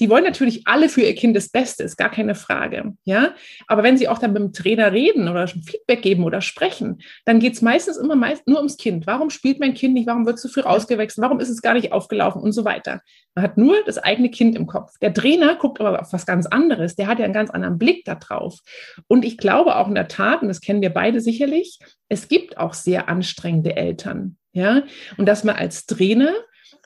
[0.00, 2.94] Sie wollen natürlich alle für ihr Kind das Beste, ist gar keine Frage.
[3.04, 3.34] Ja,
[3.66, 7.38] aber wenn Sie auch dann mit dem Trainer reden oder Feedback geben oder sprechen, dann
[7.38, 9.06] geht es meistens immer meist nur ums Kind.
[9.06, 10.06] Warum spielt mein Kind nicht?
[10.06, 11.22] Warum wird es zu früh rausgewechselt?
[11.22, 13.02] Warum ist es gar nicht aufgelaufen und so weiter?
[13.34, 14.98] Man hat nur das eigene Kind im Kopf.
[15.02, 16.96] Der Trainer guckt aber auf was ganz anderes.
[16.96, 18.58] Der hat ja einen ganz anderen Blick darauf.
[19.06, 22.56] Und ich glaube auch in der Tat, und das kennen wir beide sicherlich, es gibt
[22.56, 24.38] auch sehr anstrengende Eltern.
[24.52, 24.82] Ja,
[25.18, 26.32] und dass man als Trainer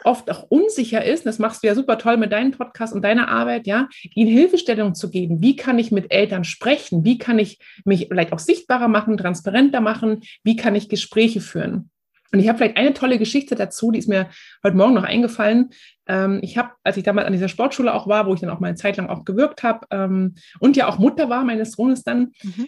[0.04, 3.28] oft auch unsicher ist, das machst du ja super toll mit deinem Podcast und deiner
[3.28, 5.42] Arbeit, ja, ihnen Hilfestellung zu geben.
[5.42, 7.04] Wie kann ich mit Eltern sprechen?
[7.04, 10.20] Wie kann ich mich vielleicht auch sichtbarer machen, transparenter machen?
[10.42, 11.90] Wie kann ich Gespräche führen?
[12.32, 14.28] Und ich habe vielleicht eine tolle Geschichte dazu, die ist mir
[14.64, 15.70] heute Morgen noch eingefallen.
[16.06, 18.58] Ähm, ich habe, als ich damals an dieser Sportschule auch war, wo ich dann auch
[18.58, 22.02] mal eine Zeit lang auch gewirkt habe ähm, und ja auch Mutter war meines Sohnes
[22.02, 22.66] dann, mhm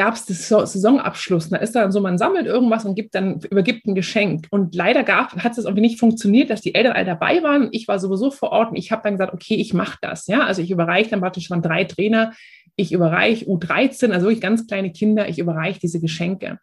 [0.00, 1.50] gab es den Saisonabschluss.
[1.50, 4.46] Da ist dann so, man sammelt irgendwas und gibt dann, übergibt ein Geschenk.
[4.50, 7.68] Und leider hat es irgendwie nicht funktioniert, dass die Eltern alle dabei waren.
[7.72, 10.26] Ich war sowieso vor Ort und ich habe dann gesagt, okay, ich mache das.
[10.26, 12.32] Ja, also ich überreiche dann praktisch schon drei Trainer.
[12.76, 16.60] Ich überreiche U13, also wirklich ganz kleine Kinder, ich überreiche diese Geschenke.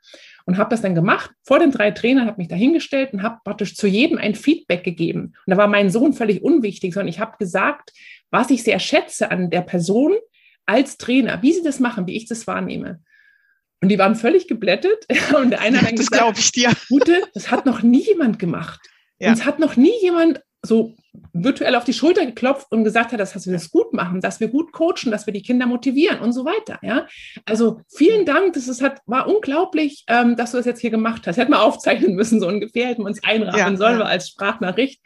[0.48, 3.76] Und habe das dann gemacht vor den drei Trainern, habe mich dahingestellt und habe praktisch
[3.76, 5.36] zu jedem ein Feedback gegeben.
[5.46, 7.92] Und da war mein Sohn völlig unwichtig, sondern ich habe gesagt,
[8.32, 10.14] was ich sehr schätze an der Person
[10.66, 13.00] als Trainer, wie sie das machen, wie ich das wahrnehme.
[13.82, 15.06] Und die waren völlig geblättet.
[15.36, 16.72] Und der eine hat das glaube ich dir.
[16.90, 18.80] Gute, das hat noch nie jemand gemacht.
[19.20, 19.30] Ja.
[19.30, 20.96] Und es hat noch nie jemand so
[21.34, 24.48] virtuell auf die Schulter geklopft und gesagt hat, dass wir das gut machen, dass wir
[24.50, 26.80] gut coachen, dass wir die Kinder motivieren und so weiter.
[26.82, 27.08] Ja,
[27.46, 28.54] also vielen Dank.
[28.54, 31.38] Das ist, hat, war unglaublich, ähm, dass du das jetzt hier gemacht hast.
[31.38, 34.06] Hätten wir aufzeichnen müssen, so ungefähr, hätten wir uns einrahmen ja, sollen ja.
[34.06, 35.02] als Sprachnachricht.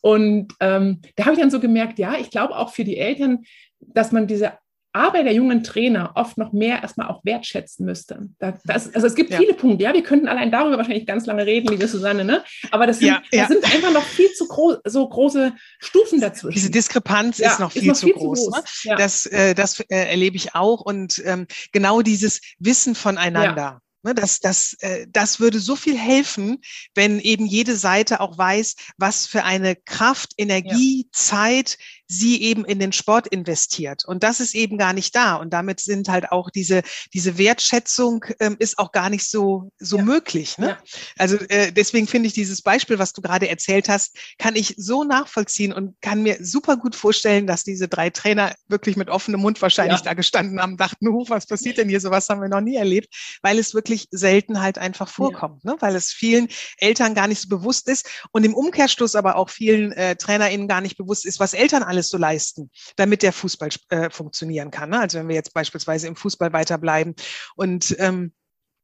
[0.00, 3.44] Und ähm, da habe ich dann so gemerkt, ja, ich glaube auch für die Eltern,
[3.80, 4.52] dass man diese
[4.92, 8.28] Arbeit der jungen Trainer oft noch mehr erstmal auch wertschätzen müsste.
[8.38, 9.38] Das, also es gibt ja.
[9.38, 12.42] viele Punkte, ja, wir könnten allein darüber wahrscheinlich ganz lange reden, liebe Susanne, ne?
[12.70, 13.46] Aber das sind, ja, ja.
[13.46, 16.54] Das sind einfach noch viel zu groß, so große Stufen dazwischen.
[16.54, 18.86] Diese Diskrepanz ist noch viel, ist noch zu, viel groß, zu, groß.
[18.86, 18.94] Ne?
[18.96, 23.80] Das, äh, das äh, erlebe ich auch und ähm, genau dieses Wissen voneinander.
[24.02, 26.58] Ne, das, das, äh, das würde so viel helfen,
[26.94, 31.08] wenn eben jede Seite auch weiß, was für eine Kraft, Energie.
[31.12, 31.76] Zeit
[32.10, 34.04] sie eben in den Sport investiert.
[34.04, 35.36] Und das ist eben gar nicht da.
[35.36, 36.82] Und damit sind halt auch diese,
[37.14, 40.02] diese Wertschätzung ähm, ist auch gar nicht so, so ja.
[40.02, 40.58] möglich.
[40.58, 40.70] Ne?
[40.70, 40.78] Ja.
[41.18, 45.04] Also äh, deswegen finde ich dieses Beispiel, was du gerade erzählt hast, kann ich so
[45.04, 49.62] nachvollziehen und kann mir super gut vorstellen, dass diese drei Trainer wirklich mit offenem Mund
[49.62, 50.06] wahrscheinlich ja.
[50.06, 52.00] da gestanden haben, dachten, huh, was passiert denn hier?
[52.00, 55.76] Sowas haben wir noch nie erlebt, weil es wirklich selten halt einfach vorkommt, ne?
[55.78, 59.92] weil es vielen Eltern gar nicht so bewusst ist und im Umkehrschluss aber auch vielen
[59.92, 63.68] äh, TrainerInnen gar nicht bewusst ist, was Eltern alles alles zu leisten, damit der Fußball
[63.90, 64.90] äh, funktionieren kann.
[64.90, 65.00] Ne?
[65.00, 67.14] Also wenn wir jetzt beispielsweise im Fußball weiterbleiben.
[67.56, 68.32] Und ähm,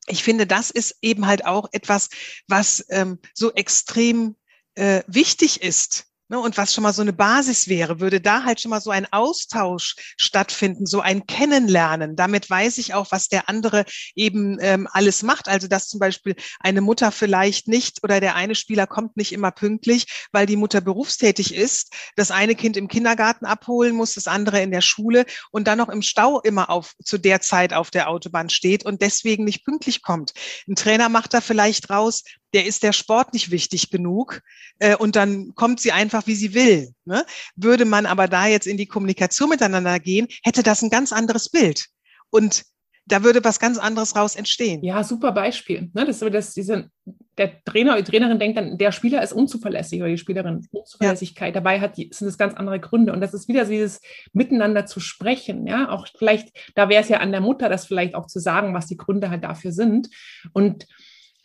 [0.06, 2.10] ich finde, das ist eben halt auch etwas,
[2.46, 4.36] was ähm, so extrem
[4.74, 8.60] äh, wichtig ist Ne, und was schon mal so eine Basis wäre, würde da halt
[8.60, 12.16] schon mal so ein Austausch stattfinden, so ein Kennenlernen.
[12.16, 13.84] Damit weiß ich auch, was der andere
[14.16, 15.46] eben ähm, alles macht.
[15.46, 19.52] Also dass zum Beispiel eine Mutter vielleicht nicht oder der eine Spieler kommt nicht immer
[19.52, 24.60] pünktlich, weil die Mutter berufstätig ist, das eine Kind im Kindergarten abholen muss, das andere
[24.60, 28.10] in der Schule und dann noch im Stau immer auf zu der Zeit auf der
[28.10, 30.32] Autobahn steht und deswegen nicht pünktlich kommt.
[30.66, 32.24] Ein Trainer macht da vielleicht raus,
[32.56, 34.40] der ist der Sport nicht wichtig genug
[34.78, 36.94] äh, und dann kommt sie einfach, wie sie will.
[37.04, 37.22] Ne?
[37.54, 41.50] Würde man aber da jetzt in die Kommunikation miteinander gehen, hätte das ein ganz anderes
[41.50, 41.84] Bild.
[42.30, 42.62] Und
[43.04, 44.82] da würde was ganz anderes raus entstehen.
[44.82, 45.90] Ja, super Beispiel.
[45.92, 46.06] Ne?
[46.06, 46.90] Das, das, diese,
[47.36, 51.54] der Trainer oder die Trainerin denkt dann, der Spieler ist unzuverlässig oder die Spielerin Unzuverlässigkeit.
[51.54, 51.60] Ja.
[51.60, 53.12] Dabei hat sind es ganz andere Gründe.
[53.12, 54.00] Und das ist wieder dieses
[54.32, 55.66] Miteinander zu sprechen.
[55.66, 58.72] Ja, auch vielleicht, da wäre es ja an der Mutter, das vielleicht auch zu sagen,
[58.72, 60.08] was die Gründe halt dafür sind.
[60.54, 60.86] Und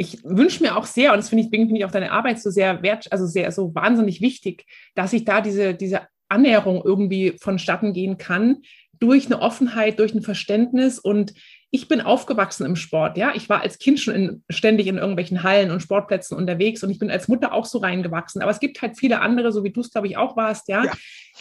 [0.01, 2.49] ich wünsche mir auch sehr, und das finde ich, finde ich auch deine Arbeit so
[2.49, 7.93] sehr wert, also sehr, so wahnsinnig wichtig, dass ich da diese, diese Annäherung irgendwie vonstatten
[7.93, 8.63] gehen kann,
[8.99, 11.33] durch eine Offenheit, durch ein Verständnis und
[11.73, 13.31] ich bin aufgewachsen im Sport, ja.
[13.33, 16.99] Ich war als Kind schon in, ständig in irgendwelchen Hallen und Sportplätzen unterwegs und ich
[16.99, 18.41] bin als Mutter auch so reingewachsen.
[18.41, 20.83] Aber es gibt halt viele andere, so wie du es, glaube ich, auch warst, ja,
[20.83, 20.91] ja,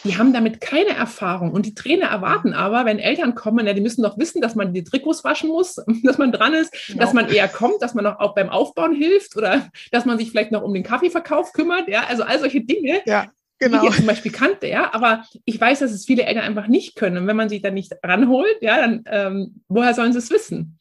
[0.05, 1.51] die haben damit keine Erfahrung.
[1.51, 4.73] Und die Trainer erwarten aber, wenn Eltern kommen, ja, die müssen doch wissen, dass man
[4.73, 7.01] die Trikots waschen muss, dass man dran ist, genau.
[7.01, 10.31] dass man eher kommt, dass man auch, auch beim Aufbauen hilft oder dass man sich
[10.31, 12.05] vielleicht noch um den Kaffeeverkauf kümmert, ja.
[12.07, 13.01] Also all solche Dinge.
[13.05, 13.27] Ja
[13.61, 13.81] genau.
[13.81, 16.95] die ich zum Beispiel kannte, ja, aber ich weiß, dass es viele Eltern einfach nicht
[16.95, 17.17] können.
[17.17, 20.79] Und wenn man sich dann nicht ranholt, ja, dann ähm, woher sollen sie es wissen?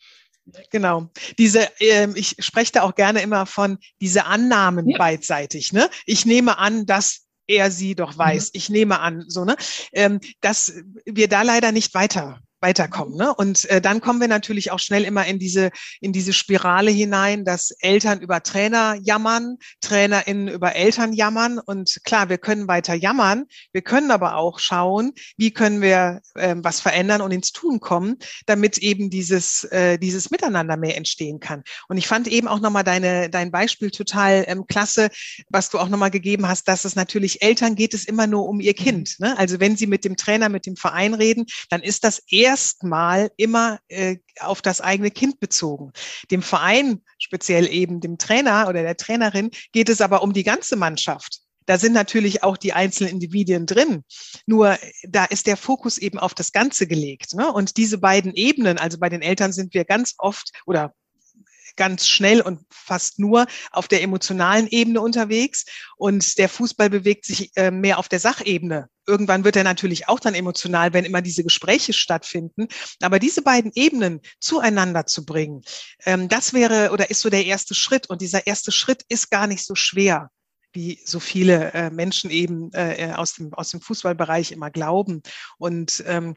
[0.71, 1.09] Genau.
[1.38, 4.99] Diese, äh, ich spreche da auch gerne immer von diese Annahmen ja.
[4.99, 5.73] beidseitig.
[5.73, 5.88] Ne?
[6.07, 8.47] Ich nehme an, dass er sie doch weiß.
[8.47, 8.51] Mhm.
[8.55, 9.57] Ich nehme an, so ne,
[9.93, 10.73] ähm, dass
[11.05, 13.16] wir da leider nicht weiter weiterkommen.
[13.16, 13.35] Ne?
[13.35, 15.70] Und äh, dann kommen wir natürlich auch schnell immer in diese,
[16.01, 21.59] in diese Spirale hinein, dass Eltern über Trainer jammern, TrainerInnen über Eltern jammern.
[21.59, 23.46] Und klar, wir können weiter jammern.
[23.73, 28.16] Wir können aber auch schauen, wie können wir äh, was verändern und ins Tun kommen,
[28.46, 31.62] damit eben dieses, äh, dieses Miteinander mehr entstehen kann.
[31.88, 35.09] Und ich fand eben auch nochmal deine, dein Beispiel total ähm, klasse,
[35.49, 38.61] was du auch nochmal gegeben hast, dass es natürlich Eltern geht es immer nur um
[38.61, 39.16] ihr Kind.
[39.18, 39.37] Ne?
[39.38, 43.30] Also wenn sie mit dem Trainer, mit dem Verein reden, dann ist das eher erstmal
[43.36, 45.92] immer äh, auf das eigene Kind bezogen.
[46.30, 50.74] Dem Verein, speziell eben dem Trainer oder der Trainerin, geht es aber um die ganze
[50.74, 51.38] Mannschaft.
[51.66, 54.02] Da sind natürlich auch die einzelnen Individuen drin.
[54.46, 57.34] Nur da ist der Fokus eben auf das Ganze gelegt.
[57.34, 57.52] Ne?
[57.52, 60.92] Und diese beiden Ebenen, also bei den Eltern sind wir ganz oft oder
[61.81, 65.64] ganz schnell und fast nur auf der emotionalen Ebene unterwegs
[65.97, 68.90] und der Fußball bewegt sich äh, mehr auf der Sachebene.
[69.07, 72.69] Irgendwann wird er natürlich auch dann emotional, wenn immer diese Gespräche stattfinden.
[73.01, 75.62] Aber diese beiden Ebenen zueinander zu bringen,
[76.05, 78.11] ähm, das wäre oder ist so der erste Schritt.
[78.11, 80.31] Und dieser erste Schritt ist gar nicht so schwer
[80.73, 85.23] wie so viele äh, Menschen eben äh, aus, dem, aus dem Fußballbereich immer glauben.
[85.59, 86.37] Und ähm,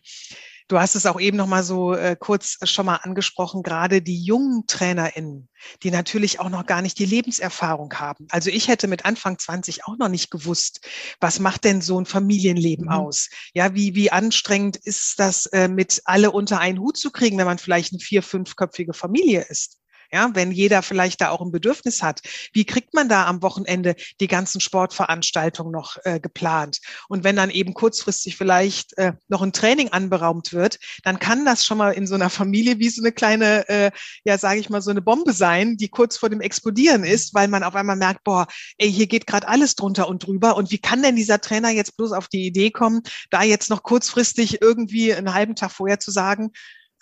[0.67, 4.23] Du hast es auch eben noch mal so äh, kurz schon mal angesprochen, gerade die
[4.23, 5.49] jungen TrainerInnen,
[5.83, 8.27] die natürlich auch noch gar nicht die Lebenserfahrung haben.
[8.29, 10.87] Also ich hätte mit Anfang 20 auch noch nicht gewusst,
[11.19, 12.91] was macht denn so ein Familienleben mhm.
[12.91, 13.29] aus?
[13.53, 17.45] Ja, wie, wie anstrengend ist das, äh, mit alle unter einen Hut zu kriegen, wenn
[17.45, 19.82] man vielleicht eine vier-, fünfköpfige Familie ist?
[20.13, 22.21] Ja, wenn jeder vielleicht da auch ein Bedürfnis hat.
[22.53, 26.81] Wie kriegt man da am Wochenende die ganzen Sportveranstaltungen noch äh, geplant?
[27.09, 31.65] Und wenn dann eben kurzfristig vielleicht äh, noch ein Training anberaumt wird, dann kann das
[31.65, 33.89] schon mal in so einer Familie wie so eine kleine, äh,
[34.23, 37.47] ja, sage ich mal, so eine Bombe sein, die kurz vor dem Explodieren ist, weil
[37.47, 38.45] man auf einmal merkt, boah,
[38.77, 40.57] ey, hier geht gerade alles drunter und drüber.
[40.57, 43.81] Und wie kann denn dieser Trainer jetzt bloß auf die Idee kommen, da jetzt noch
[43.81, 46.51] kurzfristig irgendwie einen halben Tag vorher zu sagen,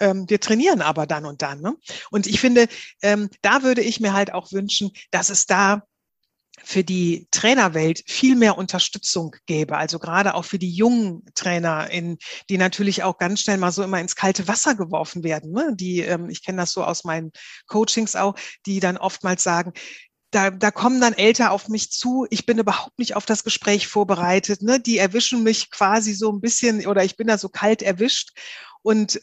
[0.01, 1.61] ähm, wir trainieren aber dann und dann.
[1.61, 1.75] Ne?
[2.09, 2.67] Und ich finde,
[3.01, 5.83] ähm, da würde ich mir halt auch wünschen, dass es da
[6.63, 9.77] für die Trainerwelt viel mehr Unterstützung gäbe.
[9.77, 12.17] Also gerade auch für die jungen Trainer, in,
[12.49, 15.51] die natürlich auch ganz schnell mal so immer ins kalte Wasser geworfen werden.
[15.51, 15.73] Ne?
[15.75, 17.31] Die, ähm, ich kenne das so aus meinen
[17.67, 18.35] Coachings auch,
[18.65, 19.73] die dann oftmals sagen,
[20.31, 23.87] da, da kommen dann Eltern auf mich zu, ich bin überhaupt nicht auf das Gespräch
[23.87, 24.79] vorbereitet, ne?
[24.79, 28.31] die erwischen mich quasi so ein bisschen oder ich bin da so kalt erwischt.
[28.81, 29.21] Und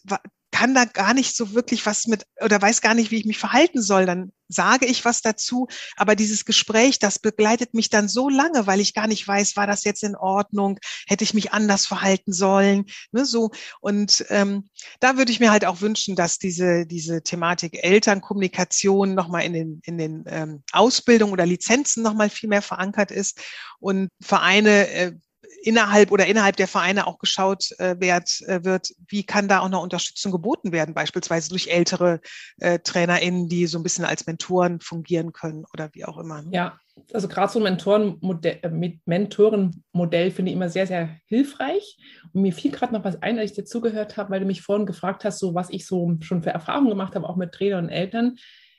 [0.50, 3.38] kann da gar nicht so wirklich was mit oder weiß gar nicht, wie ich mich
[3.38, 4.06] verhalten soll.
[4.06, 5.68] Dann sage ich was dazu.
[5.96, 9.66] Aber dieses Gespräch, das begleitet mich dann so lange, weil ich gar nicht weiß, war
[9.66, 10.78] das jetzt in Ordnung?
[11.06, 12.86] Hätte ich mich anders verhalten sollen?
[13.12, 13.50] Ne, so.
[13.80, 14.68] Und ähm,
[15.00, 19.82] da würde ich mir halt auch wünschen, dass diese, diese Thematik Elternkommunikation nochmal in den,
[19.84, 23.40] in den ähm, Ausbildungen oder Lizenzen nochmal viel mehr verankert ist
[23.80, 25.12] und Vereine äh,
[25.62, 29.68] innerhalb oder innerhalb der Vereine auch geschaut äh, wird, äh, wird, wie kann da auch
[29.68, 32.20] noch Unterstützung geboten werden, beispielsweise durch ältere
[32.58, 36.42] äh, TrainerInnen, die so ein bisschen als Mentoren fungieren können oder wie auch immer.
[36.42, 36.50] Ne?
[36.52, 36.78] Ja,
[37.12, 41.98] also gerade so ein Mentorenmodell, äh, Mentorenmodell finde ich immer sehr, sehr hilfreich.
[42.32, 44.62] Und mir fiel gerade noch was ein, als ich dir zugehört habe, weil du mich
[44.62, 47.84] vorhin gefragt hast, so was ich so schon für Erfahrungen gemacht habe, auch mit Trainern
[47.84, 48.36] und Eltern.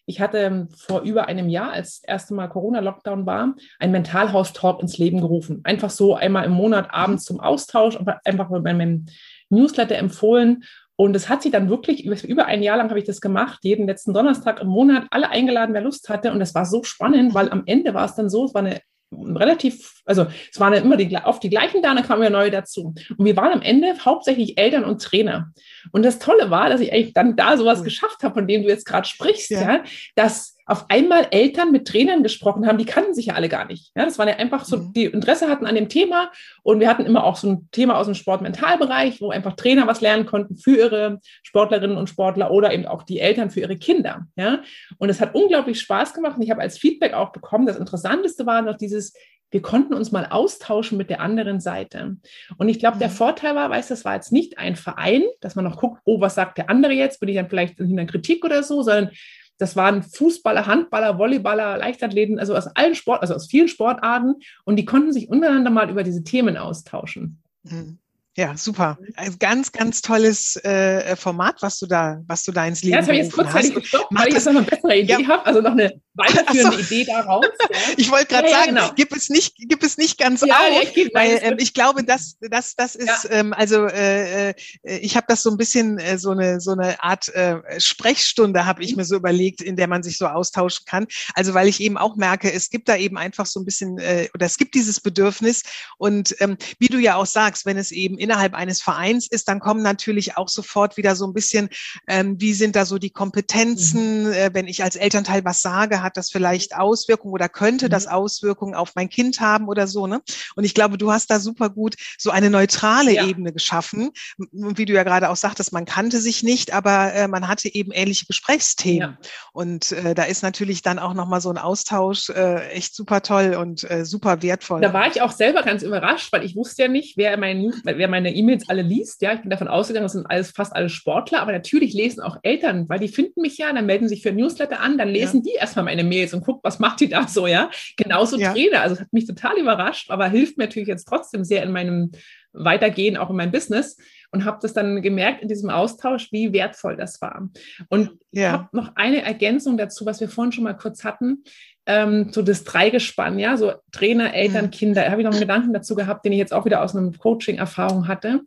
[0.09, 4.81] Ich hatte ähm, vor über einem Jahr, als das erste Mal Corona-Lockdown war, ein Mentalhaus-Talk
[4.81, 5.61] ins Leben gerufen.
[5.65, 7.95] Einfach so einmal im Monat abends zum Austausch,
[8.25, 9.05] einfach mit meinem
[9.49, 10.63] Newsletter empfohlen.
[10.95, 13.85] Und es hat sich dann wirklich, über ein Jahr lang habe ich das gemacht, jeden
[13.85, 16.31] letzten Donnerstag im Monat, alle eingeladen, wer Lust hatte.
[16.31, 18.81] Und das war so spannend, weil am Ende war es dann so, es war eine
[19.11, 22.93] relativ, also es waren immer die, oft die gleichen da, dann kamen ja neue dazu.
[23.17, 25.51] Und wir waren am Ende hauptsächlich Eltern und Trainer.
[25.91, 27.85] Und das Tolle war, dass ich eigentlich dann da sowas cool.
[27.85, 29.61] geschafft habe, von dem du jetzt gerade sprichst, ja.
[29.61, 29.83] ja,
[30.15, 33.91] dass auf einmal Eltern mit Trainern gesprochen haben, die kannten sich ja alle gar nicht.
[33.95, 34.93] Ja, das waren ja einfach so, mhm.
[34.93, 38.05] die Interesse hatten an dem Thema und wir hatten immer auch so ein Thema aus
[38.05, 42.85] dem Sportmentalbereich, wo einfach Trainer was lernen konnten für ihre Sportlerinnen und Sportler oder eben
[42.85, 44.27] auch die Eltern für ihre Kinder.
[44.35, 44.61] Ja,
[44.99, 48.45] und es hat unglaublich Spaß gemacht und ich habe als Feedback auch bekommen, das Interessanteste
[48.45, 49.13] war noch dieses,
[49.51, 52.17] wir konnten uns mal austauschen mit der anderen Seite.
[52.57, 53.13] Und ich glaube, der mhm.
[53.13, 56.21] Vorteil war, weißt du, das war jetzt nicht ein Verein, dass man noch guckt, oh,
[56.21, 57.19] was sagt der andere jetzt?
[57.19, 59.09] Bin ich dann vielleicht in der Kritik oder so, sondern
[59.59, 64.35] das waren Fußballer, Handballer, Volleyballer, Leichtathleten, also aus allen Sport, also aus vielen Sportarten.
[64.63, 67.43] Und die konnten sich untereinander mal über diese Themen austauschen.
[67.63, 67.99] Mhm.
[68.37, 68.97] Ja, super.
[69.15, 72.99] Ein ganz, ganz tolles äh, Format, was du da, was du da ins Leben Ja,
[72.99, 75.27] das habe ich jetzt kurzzeitig gestoppt, weil ich jetzt noch eine bessere Idee ja.
[75.27, 76.83] habe, also noch eine weiterführende so.
[76.83, 77.45] Idee daraus.
[77.69, 77.77] Ja.
[77.97, 78.91] Ich wollte gerade ja, sagen, genau.
[78.95, 82.37] gib es nicht, gib es nicht ganz ja, auf, ich weil äh, ich glaube, dass
[82.39, 86.31] das, das ist, ähm, also äh, äh, ich habe das so ein bisschen äh, so
[86.31, 88.97] eine so eine Art äh, Sprechstunde habe ich mhm.
[88.97, 91.05] mir so überlegt, in der man sich so austauschen kann.
[91.35, 94.29] Also weil ich eben auch merke, es gibt da eben einfach so ein bisschen äh,
[94.33, 95.63] oder es gibt dieses Bedürfnis
[95.97, 99.59] und ähm, wie du ja auch sagst, wenn es eben innerhalb eines Vereins ist, dann
[99.59, 101.69] kommen natürlich auch sofort wieder so ein bisschen,
[102.07, 104.33] ähm, wie sind da so die Kompetenzen, mhm.
[104.33, 107.91] äh, wenn ich als Elternteil was sage, hat das vielleicht Auswirkungen oder könnte mhm.
[107.91, 110.07] das Auswirkungen auf mein Kind haben oder so.
[110.07, 110.21] Ne?
[110.55, 113.25] Und ich glaube, du hast da super gut so eine neutrale ja.
[113.25, 114.11] Ebene geschaffen.
[114.51, 117.91] Wie du ja gerade auch sagtest, man kannte sich nicht, aber äh, man hatte eben
[117.91, 119.17] ähnliche Gesprächsthemen.
[119.21, 119.29] Ja.
[119.53, 123.55] Und äh, da ist natürlich dann auch nochmal so ein Austausch äh, echt super toll
[123.55, 124.81] und äh, super wertvoll.
[124.81, 128.07] Da war ich auch selber ganz überrascht, weil ich wusste ja nicht, wer, mein, wer
[128.09, 129.21] meine E-Mails alle liest.
[129.21, 132.37] Ja, ich bin davon ausgegangen, das sind alles, fast alle Sportler, aber natürlich lesen auch
[132.43, 135.43] Eltern, weil die finden mich ja, dann melden sich für Newsletter an, dann lesen ja.
[135.51, 137.69] die erstmal meine Mails und gucken, was macht die da so, ja.
[137.97, 138.51] Genauso ja.
[138.51, 138.81] Trainer.
[138.81, 142.11] Also es hat mich total überrascht, aber hilft mir natürlich jetzt trotzdem sehr in meinem
[142.51, 143.97] Weitergehen, auch in meinem Business
[144.31, 147.49] und habe das dann gemerkt in diesem Austausch, wie wertvoll das war.
[147.89, 148.41] Und ja.
[148.41, 151.43] ich habe noch eine Ergänzung dazu, was wir vorhin schon mal kurz hatten,
[151.89, 154.71] ähm, so das Dreigespann, ja, so Trainer, Eltern, mhm.
[154.71, 155.03] Kinder.
[155.03, 157.17] Da habe ich noch einen Gedanken dazu gehabt, den ich jetzt auch wieder aus einem
[157.17, 158.41] Coaching-Erfahrung hatte.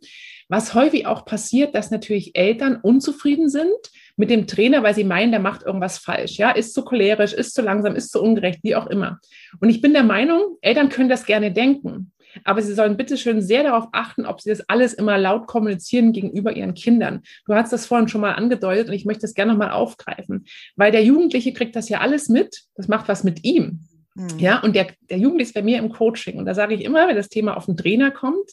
[0.47, 3.67] Was häufig auch passiert, dass natürlich Eltern unzufrieden sind
[4.15, 7.53] mit dem Trainer, weil sie meinen, der macht irgendwas falsch, ja, ist zu cholerisch, ist
[7.53, 9.19] zu langsam, ist zu ungerecht, wie auch immer.
[9.59, 12.13] Und ich bin der Meinung, Eltern können das gerne denken.
[12.43, 16.13] Aber sie sollen bitte schön sehr darauf achten, ob sie das alles immer laut kommunizieren
[16.13, 17.21] gegenüber ihren Kindern.
[17.45, 20.91] Du hast das vorhin schon mal angedeutet und ich möchte das gerne nochmal aufgreifen, weil
[20.91, 22.63] der Jugendliche kriegt das ja alles mit.
[22.75, 23.81] Das macht was mit ihm.
[24.15, 24.39] Mhm.
[24.39, 26.37] Ja, und der, der Jugendliche ist bei mir im Coaching.
[26.37, 28.51] Und da sage ich immer, wenn das Thema auf den Trainer kommt,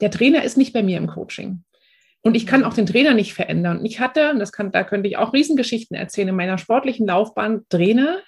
[0.00, 1.64] der Trainer ist nicht bei mir im Coaching.
[2.22, 3.84] Und ich kann auch den Trainer nicht verändern.
[3.84, 7.62] Ich hatte, und das kann, da könnte ich auch Riesengeschichten erzählen, in meiner sportlichen Laufbahn
[7.68, 8.20] Trainer,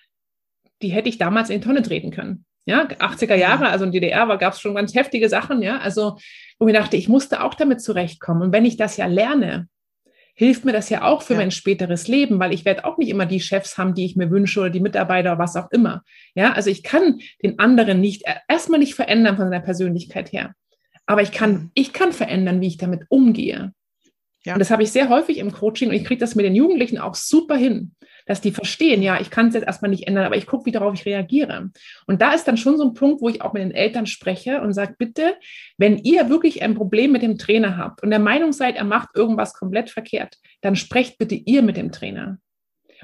[0.83, 2.45] die hätte ich damals in die Tonne treten können.
[2.67, 5.79] Ja, 80er Jahre, also in DDR gab es schon ganz heftige Sachen, ja.
[5.79, 6.19] Also,
[6.59, 8.43] wo ich dachte, ich musste auch damit zurechtkommen.
[8.43, 9.69] Und wenn ich das ja lerne,
[10.35, 11.41] hilft mir das ja auch für ja.
[11.41, 14.31] mein späteres Leben, weil ich werde auch nicht immer die Chefs haben, die ich mir
[14.31, 16.03] wünsche oder die Mitarbeiter oder was auch immer.
[16.35, 20.55] Ja, also ich kann den anderen nicht erstmal nicht verändern von seiner Persönlichkeit her.
[21.07, 23.73] Aber ich kann, ich kann verändern, wie ich damit umgehe.
[24.45, 24.55] Ja.
[24.55, 26.99] Und das habe ich sehr häufig im Coaching und ich kriege das mit den Jugendlichen
[26.99, 27.95] auch super hin,
[28.27, 30.73] dass die verstehen, ja, ich kann es jetzt erstmal nicht ändern, aber ich gucke, wie
[30.73, 31.71] darauf ich reagiere.
[32.07, 34.61] Und da ist dann schon so ein Punkt, wo ich auch mit den Eltern spreche
[34.61, 35.37] und sage, bitte,
[35.77, 39.11] wenn ihr wirklich ein Problem mit dem Trainer habt und der Meinung seid, er macht
[39.15, 42.39] irgendwas komplett verkehrt, dann sprecht bitte ihr mit dem Trainer.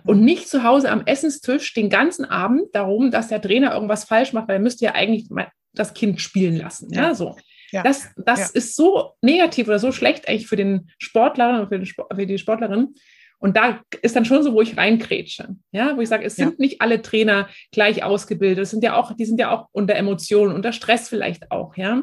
[0.04, 4.32] Und nicht zu Hause am Essenstisch den ganzen Abend darum, dass der Trainer irgendwas falsch
[4.32, 5.28] macht, weil er müsste ja eigentlich
[5.74, 6.92] das Kind spielen lassen.
[6.92, 7.36] Ja, so.
[7.70, 7.82] Ja.
[7.82, 8.46] Das, das ja.
[8.54, 12.94] ist so negativ oder so schlecht eigentlich für den Sportler und für, für, die Sportlerin.
[13.40, 15.56] Und da ist dann schon so, wo ich reinkrätsche.
[15.72, 16.54] Ja, wo ich sage, es sind ja.
[16.58, 18.62] nicht alle Trainer gleich ausgebildet.
[18.62, 22.02] Es sind ja auch, die sind ja auch unter Emotionen, unter Stress vielleicht auch, ja.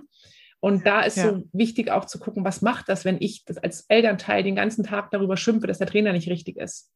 [0.60, 3.86] Und da ist so wichtig auch zu gucken, was macht das, wenn ich das als
[3.88, 6.90] Elternteil den ganzen Tag darüber schimpfe, dass der Trainer nicht richtig ist.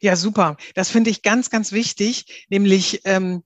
[0.00, 0.58] Ja, super.
[0.74, 3.42] Das finde ich ganz, ganz wichtig, nämlich ähm,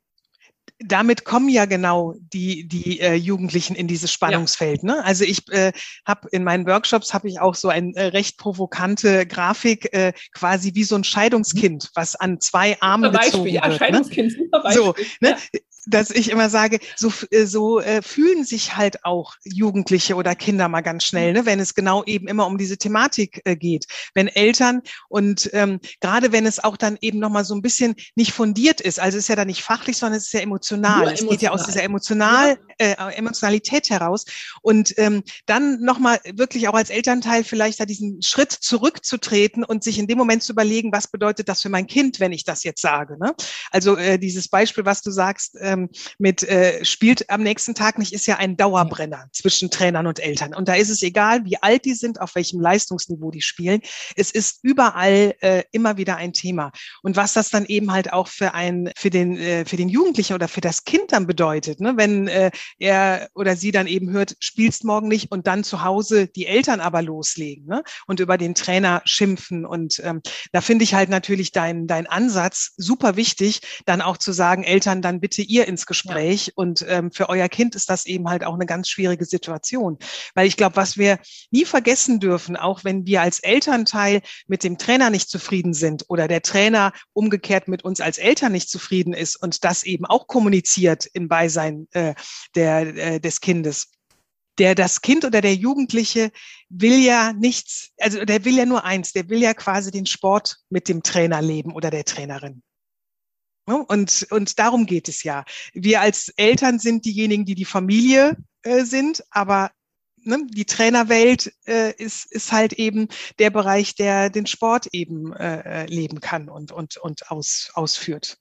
[0.80, 4.82] damit kommen ja genau die die äh, Jugendlichen in dieses Spannungsfeld.
[4.82, 4.94] Ja.
[4.94, 5.04] Ne?
[5.04, 5.72] Also ich äh,
[6.06, 10.74] habe in meinen Workshops habe ich auch so ein äh, recht provokante Grafik, äh, quasi
[10.74, 13.72] wie so ein Scheidungskind, was an zwei Armen Beispiel, gezogen ja, wird.
[13.72, 13.78] Ne?
[13.78, 14.44] Scheidungskind, ne?
[14.44, 14.84] super Beispiel.
[14.84, 15.30] So, ne?
[15.30, 20.35] Ja dass ich immer sage, so, äh, so äh, fühlen sich halt auch Jugendliche oder
[20.35, 23.87] Kinder mal ganz schnell, ne, wenn es genau eben immer um diese Thematik äh, geht.
[24.14, 28.33] Wenn Eltern und ähm, gerade wenn es auch dann eben nochmal so ein bisschen nicht
[28.33, 30.98] fundiert ist, also es ist ja dann nicht fachlich, sondern es ist ja emotional.
[30.98, 31.31] Nur es emotional.
[31.31, 33.09] geht ja aus dieser emotional, ja.
[33.09, 34.24] äh, Emotionalität heraus.
[34.62, 39.98] Und ähm, dann nochmal wirklich auch als Elternteil vielleicht da diesen Schritt zurückzutreten und sich
[39.98, 42.83] in dem Moment zu überlegen, was bedeutet das für mein Kind, wenn ich das jetzt
[42.83, 43.18] sage.
[43.18, 43.35] Ne?
[43.70, 45.88] Also äh, dieses Beispiel, was du sagst, äh, ähm,
[46.18, 50.54] mit äh, spielt am nächsten Tag nicht, ist ja ein Dauerbrenner zwischen Trainern und Eltern.
[50.54, 53.80] Und da ist es egal, wie alt die sind, auf welchem Leistungsniveau die spielen.
[54.16, 56.72] Es ist überall äh, immer wieder ein Thema.
[57.03, 60.34] Und was das dann eben halt auch für ein, für den, äh, für den Jugendlichen
[60.34, 61.94] oder für das Kind dann bedeutet, ne?
[61.96, 66.28] wenn äh, er oder sie dann eben hört, spielst morgen nicht und dann zu Hause
[66.28, 67.82] die Eltern aber loslegen ne?
[68.07, 69.64] und über den Trainer schimpfen.
[69.64, 70.20] Und ähm,
[70.53, 75.03] da finde ich halt natürlich dein, dein Ansatz super wichtig, dann auch zu sagen, Eltern,
[75.03, 76.46] dann bitte ihr ins Gespräch.
[76.48, 76.52] Ja.
[76.56, 79.98] Und ähm, für euer Kind ist das eben halt auch eine ganz schwierige Situation.
[80.34, 81.18] Weil ich glaube, was wir
[81.50, 86.26] nie vergessen dürfen, auch wenn wir als Elternteil mit dem Trainer nicht zufrieden sind oder
[86.26, 91.06] der Trainer umgekehrt mit uns als Eltern nicht zufrieden ist und das eben auch kommuniziert
[91.12, 92.14] im Beisein äh,
[92.54, 93.92] der, äh, des Kindes,
[94.58, 96.30] der das Kind oder der Jugendliche
[96.68, 100.56] will ja nichts, also der will ja nur eins, der will ja quasi den Sport
[100.68, 102.62] mit dem Trainer leben oder der Trainerin.
[103.74, 105.44] Und, und darum geht es ja.
[105.74, 109.70] Wir als Eltern sind diejenigen, die die Familie äh, sind, aber
[110.24, 113.08] ne, die Trainerwelt äh, ist, ist halt eben
[113.38, 118.38] der Bereich, der den Sport eben äh, leben kann und, und, und aus, ausführt.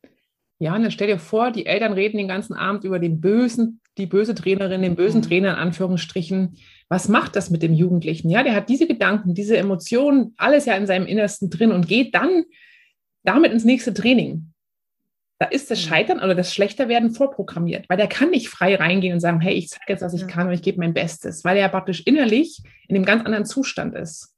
[0.60, 3.80] Ja, und dann stell dir vor, die Eltern reden den ganzen Abend über den bösen,
[3.98, 5.26] die böse Trainerin, den bösen mhm.
[5.26, 6.58] Trainer in Anführungsstrichen.
[6.90, 8.30] Was macht das mit dem Jugendlichen?
[8.30, 12.16] Ja, der hat diese Gedanken, diese Emotionen, alles ja in seinem Innersten drin und geht
[12.16, 12.46] dann
[13.24, 14.54] damit ins nächste Training.
[15.40, 15.90] Da ist das mhm.
[15.90, 19.70] Scheitern oder das Schlechterwerden vorprogrammiert, weil der kann nicht frei reingehen und sagen, hey, ich
[19.70, 20.28] zeige jetzt, was ich ja.
[20.28, 23.96] kann und ich gebe mein Bestes, weil er praktisch innerlich in einem ganz anderen Zustand
[23.96, 24.34] ist.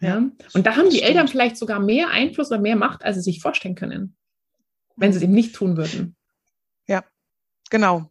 [0.00, 0.16] Ja.
[0.52, 3.40] Und da haben die Eltern vielleicht sogar mehr Einfluss oder mehr Macht, als sie sich
[3.40, 4.16] vorstellen können
[4.96, 6.16] wenn sie es eben nicht tun würden.
[6.86, 7.04] Ja,
[7.70, 8.10] genau.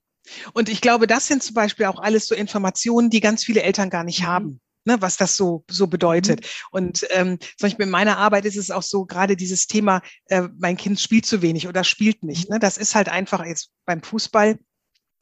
[0.53, 3.89] Und ich glaube, das sind zum Beispiel auch alles so Informationen, die ganz viele Eltern
[3.89, 4.27] gar nicht mhm.
[4.27, 4.61] haben.
[4.85, 6.41] Ne, was das so so bedeutet.
[6.41, 6.47] Mhm.
[6.71, 10.43] Und ähm, zum Beispiel in meiner Arbeit ist es auch so, gerade dieses Thema, äh,
[10.59, 12.49] mein Kind spielt zu wenig oder spielt nicht.
[12.49, 14.59] Ne, das ist halt einfach jetzt beim Fußball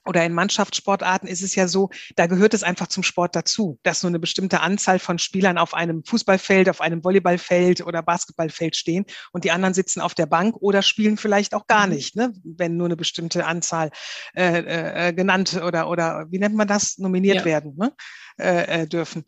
[0.06, 4.04] oder in Mannschaftssportarten ist es ja so, da gehört es einfach zum Sport dazu, dass
[4.04, 9.06] nur eine bestimmte Anzahl von Spielern auf einem Fußballfeld, auf einem Volleyballfeld oder Basketballfeld stehen
[9.32, 11.94] und die anderen sitzen auf der Bank oder spielen vielleicht auch gar mhm.
[11.94, 13.92] nicht, ne, wenn nur eine bestimmte Anzahl
[14.36, 17.46] äh, äh, genannt oder oder wie nennt man das nominiert ja.
[17.46, 17.94] werden ne,
[18.40, 19.24] äh, äh dürfen.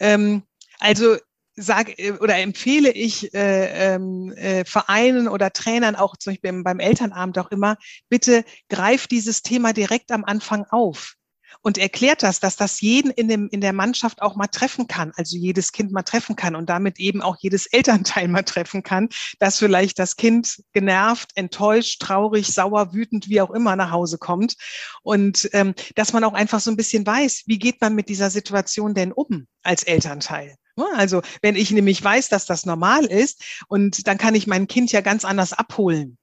[0.00, 0.42] Ähm,
[0.78, 1.16] also
[1.56, 6.78] sage äh, oder empfehle ich äh, ähm, äh, Vereinen oder Trainern auch zum Beispiel beim
[6.78, 7.76] Elternabend auch immer,
[8.08, 11.16] bitte greift dieses Thema direkt am Anfang auf
[11.62, 15.12] und erklärt das, dass das jeden in, dem, in der Mannschaft auch mal treffen kann,
[15.16, 19.08] also jedes Kind mal treffen kann und damit eben auch jedes Elternteil mal treffen kann,
[19.38, 24.56] dass vielleicht das Kind genervt, enttäuscht, traurig, sauer, wütend, wie auch immer nach Hause kommt
[25.02, 28.30] und ähm, dass man auch einfach so ein bisschen weiß, wie geht man mit dieser
[28.30, 30.56] Situation denn um als Elternteil.
[30.76, 30.84] Ne?
[30.94, 34.92] Also wenn ich nämlich weiß, dass das normal ist und dann kann ich mein Kind
[34.92, 36.18] ja ganz anders abholen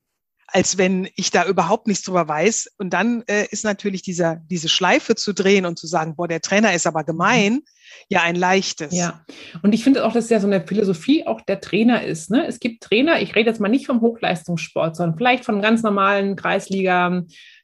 [0.53, 2.73] als wenn ich da überhaupt nichts drüber weiß.
[2.77, 6.41] Und dann äh, ist natürlich dieser, diese Schleife zu drehen und zu sagen, boah, der
[6.41, 7.61] Trainer ist aber gemein,
[8.07, 8.95] ja ein leichtes.
[8.95, 9.23] Ja,
[9.63, 12.29] und ich finde auch, dass ja so eine Philosophie auch der Trainer ist.
[12.29, 12.45] Ne?
[12.47, 16.35] Es gibt Trainer, ich rede jetzt mal nicht vom Hochleistungssport, sondern vielleicht von ganz normalen
[16.35, 17.23] Kreisliga,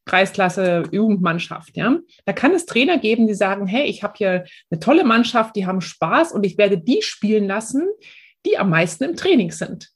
[0.09, 1.97] Kreisklasse Jugendmannschaft, ja.
[2.25, 5.65] Da kann es Trainer geben, die sagen, hey, ich habe hier eine tolle Mannschaft, die
[5.65, 7.87] haben Spaß und ich werde die spielen lassen,
[8.45, 9.91] die am meisten im Training sind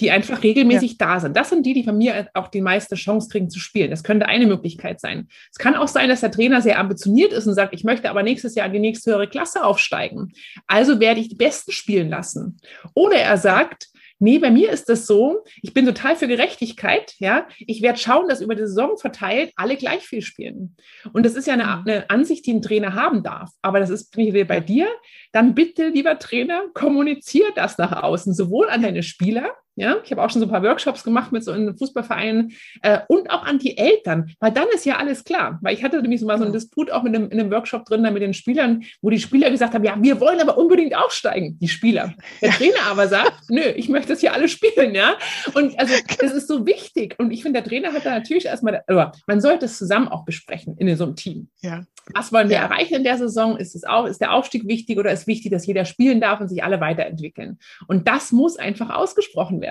[0.00, 0.96] die einfach regelmäßig ja.
[1.06, 1.36] da sind.
[1.36, 3.90] Das sind die, die von mir auch die meiste Chance kriegen zu spielen.
[3.90, 5.28] Das könnte eine Möglichkeit sein.
[5.50, 8.22] Es kann auch sein, dass der Trainer sehr ambitioniert ist und sagt, ich möchte aber
[8.22, 10.32] nächstes Jahr in die nächste höhere Klasse aufsteigen.
[10.66, 12.58] Also werde ich die Besten spielen lassen.
[12.94, 13.88] Oder er sagt,
[14.18, 17.46] Nee, bei mir ist das so, ich bin total für Gerechtigkeit, ja.
[17.58, 20.76] Ich werde schauen, dass über die Saison verteilt alle gleich viel spielen.
[21.12, 21.82] Und das ist ja eine, mhm.
[21.86, 23.50] eine Ansicht, die ein Trainer haben darf.
[23.62, 24.88] Aber das ist wieder bei dir.
[25.32, 30.22] Dann bitte, lieber Trainer, kommuniziere das nach außen, sowohl an deine Spieler, ja, ich habe
[30.22, 32.52] auch schon so ein paar Workshops gemacht mit so einem Fußballverein
[32.82, 35.58] äh, und auch an die Eltern, weil dann ist ja alles klar.
[35.60, 37.84] Weil ich hatte nämlich so mal so einen Disput auch mit einem, in einem Workshop
[37.84, 40.96] drin da mit den Spielern, wo die Spieler gesagt haben, ja, wir wollen aber unbedingt
[40.96, 42.14] aufsteigen, die Spieler.
[42.40, 45.16] Der Trainer aber sagt, nö, ich möchte das hier alle spielen, ja.
[45.52, 47.14] Und also das ist so wichtig.
[47.18, 50.24] Und ich finde, der Trainer hat da natürlich erstmal, aber man sollte es zusammen auch
[50.24, 51.48] besprechen in so einem Team.
[51.60, 51.84] Ja.
[52.14, 52.62] Was wollen wir ja.
[52.62, 53.56] erreichen in der Saison?
[53.56, 56.48] Ist, es auch, ist der Aufstieg wichtig oder ist wichtig, dass jeder spielen darf und
[56.48, 57.58] sich alle weiterentwickeln?
[57.88, 59.65] Und das muss einfach ausgesprochen werden.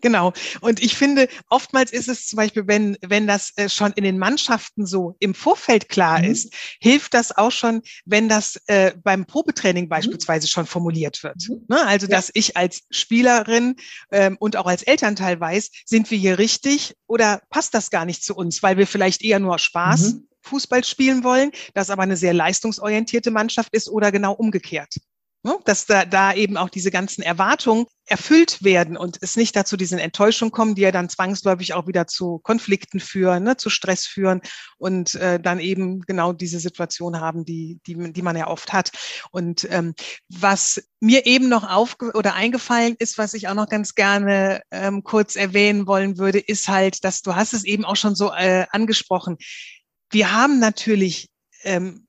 [0.00, 0.32] Genau.
[0.60, 4.18] Und ich finde, oftmals ist es zum Beispiel, wenn, wenn das äh, schon in den
[4.18, 6.30] Mannschaften so im Vorfeld klar mhm.
[6.30, 9.88] ist, hilft das auch schon, wenn das äh, beim Probetraining mhm.
[9.88, 11.48] beispielsweise schon formuliert wird.
[11.48, 11.64] Mhm.
[11.68, 11.86] Ne?
[11.86, 12.16] Also, ja.
[12.16, 13.76] dass ich als Spielerin
[14.12, 18.24] ähm, und auch als Elternteil weiß, sind wir hier richtig oder passt das gar nicht
[18.24, 20.28] zu uns, weil wir vielleicht eher nur Spaß mhm.
[20.42, 24.94] Fußball spielen wollen, das aber eine sehr leistungsorientierte Mannschaft ist oder genau umgekehrt.
[25.42, 25.56] Ne?
[25.64, 29.98] Dass da, da eben auch diese ganzen Erwartungen erfüllt werden und es nicht dazu diesen
[29.98, 34.42] Enttäuschungen kommen, die ja dann zwangsläufig auch wieder zu Konflikten führen, ne, zu Stress führen
[34.76, 38.90] und äh, dann eben genau diese Situation haben, die, die, die man ja oft hat.
[39.30, 39.94] Und ähm,
[40.28, 45.04] was mir eben noch auf oder eingefallen ist, was ich auch noch ganz gerne ähm,
[45.04, 48.66] kurz erwähnen wollen würde, ist halt, dass du hast es eben auch schon so äh,
[48.72, 49.38] angesprochen.
[50.10, 51.28] Wir haben natürlich
[51.62, 52.08] ähm,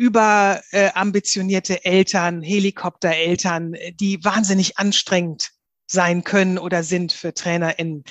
[0.00, 5.50] überambitionierte äh, Eltern, Helikoptereltern, die wahnsinnig anstrengend
[5.86, 8.04] sein können oder sind für TrainerInnen.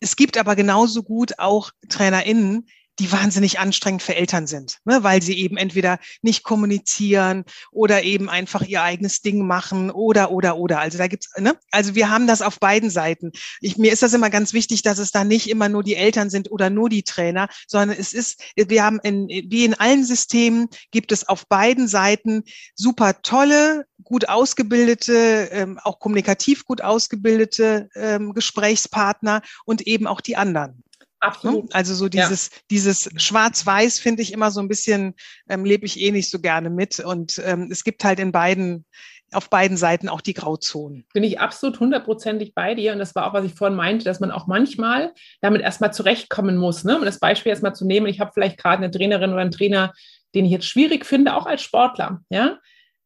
[0.00, 2.66] Es gibt aber genauso gut auch TrainerInnen,
[2.98, 8.28] die wahnsinnig anstrengend für Eltern sind, ne, weil sie eben entweder nicht kommunizieren oder eben
[8.28, 10.78] einfach ihr eigenes Ding machen oder oder oder.
[10.78, 13.32] Also da gibt's, ne, also wir haben das auf beiden Seiten.
[13.60, 16.30] Ich, mir ist das immer ganz wichtig, dass es da nicht immer nur die Eltern
[16.30, 20.68] sind oder nur die Trainer, sondern es ist, wir haben in, wie in allen Systemen
[20.90, 28.34] gibt es auf beiden Seiten super tolle, gut ausgebildete, ähm, auch kommunikativ gut ausgebildete ähm,
[28.34, 30.84] Gesprächspartner und eben auch die anderen.
[31.24, 31.74] Absolut.
[31.74, 32.58] Also so dieses, ja.
[32.70, 35.14] dieses Schwarz-Weiß finde ich immer so ein bisschen,
[35.48, 37.00] ähm, lebe ich eh nicht so gerne mit.
[37.00, 38.84] Und ähm, es gibt halt in beiden,
[39.32, 41.06] auf beiden Seiten auch die Grauzonen.
[41.14, 42.92] Bin ich absolut hundertprozentig bei dir.
[42.92, 46.56] Und das war auch, was ich vorhin meinte, dass man auch manchmal damit erstmal zurechtkommen
[46.56, 46.84] muss.
[46.84, 46.98] Ne?
[46.98, 49.92] Um das Beispiel erstmal zu nehmen, ich habe vielleicht gerade eine Trainerin oder einen Trainer,
[50.34, 52.20] den ich jetzt schwierig finde, auch als Sportler.
[52.28, 52.58] Ja,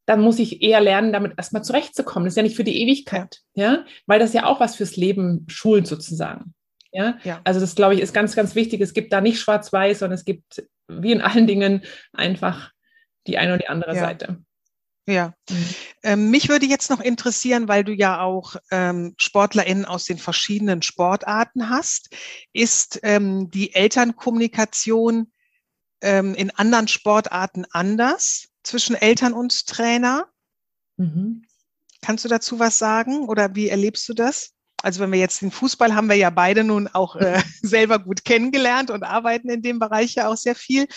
[0.05, 2.25] dann muss ich eher lernen, damit erstmal zurechtzukommen.
[2.25, 5.45] Das ist ja nicht für die Ewigkeit, ja, weil das ja auch was fürs Leben
[5.47, 6.55] schult sozusagen.
[6.91, 7.17] Ja?
[7.23, 7.41] ja.
[7.43, 8.81] Also das, glaube ich, ist ganz, ganz wichtig.
[8.81, 11.83] Es gibt da nicht schwarz-weiß, sondern es gibt, wie in allen Dingen,
[12.13, 12.71] einfach
[13.27, 14.01] die eine und die andere ja.
[14.01, 14.37] Seite.
[15.09, 15.65] Ja, mhm.
[16.03, 20.83] ähm, mich würde jetzt noch interessieren, weil du ja auch ähm, SportlerInnen aus den verschiedenen
[20.83, 22.15] Sportarten hast.
[22.53, 25.31] Ist ähm, die Elternkommunikation
[26.01, 30.27] ähm, in anderen Sportarten anders zwischen Eltern und Trainer?
[30.97, 31.43] Mhm.
[32.01, 34.53] Kannst du dazu was sagen oder wie erlebst du das?
[34.83, 38.25] Also wenn wir jetzt den Fußball haben wir ja beide nun auch äh, selber gut
[38.25, 40.87] kennengelernt und arbeiten in dem Bereich ja auch sehr viel.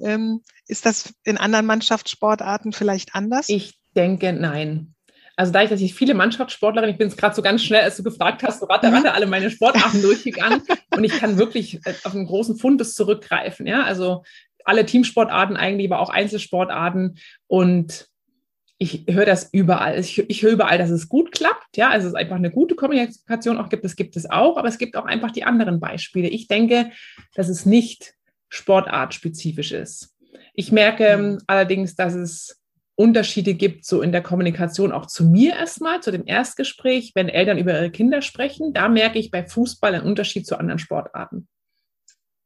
[0.00, 3.48] Ähm, ist das in anderen Mannschaftssportarten vielleicht anders?
[3.48, 4.94] Ich denke, nein.
[5.36, 8.02] Also dadurch, dass ich viele Mannschaftssportlerinnen, ich bin es gerade so ganz schnell, als du
[8.02, 8.96] gefragt hast, so ratte, mhm.
[8.96, 10.62] ratte alle meine Sportarten durchgegangen
[10.96, 13.66] und ich kann wirklich äh, auf einen großen Fundus zurückgreifen.
[13.66, 14.24] Ja, also
[14.64, 18.08] alle Teamsportarten eigentlich, aber auch Einzelsportarten und
[18.82, 19.96] ich höre das überall.
[20.00, 21.76] Ich, ich höre überall, dass es gut klappt.
[21.76, 23.84] Ja, also es ist einfach eine gute Kommunikation auch gibt.
[23.84, 26.28] Es gibt es auch, aber es gibt auch einfach die anderen Beispiele.
[26.28, 26.90] Ich denke,
[27.36, 28.14] dass es nicht
[28.48, 30.16] sportartspezifisch ist.
[30.52, 31.38] Ich merke mhm.
[31.46, 32.60] allerdings, dass es
[32.96, 37.58] Unterschiede gibt, so in der Kommunikation auch zu mir erstmal, zu dem Erstgespräch, wenn Eltern
[37.58, 38.72] über ihre Kinder sprechen.
[38.72, 41.46] Da merke ich bei Fußball einen Unterschied zu anderen Sportarten.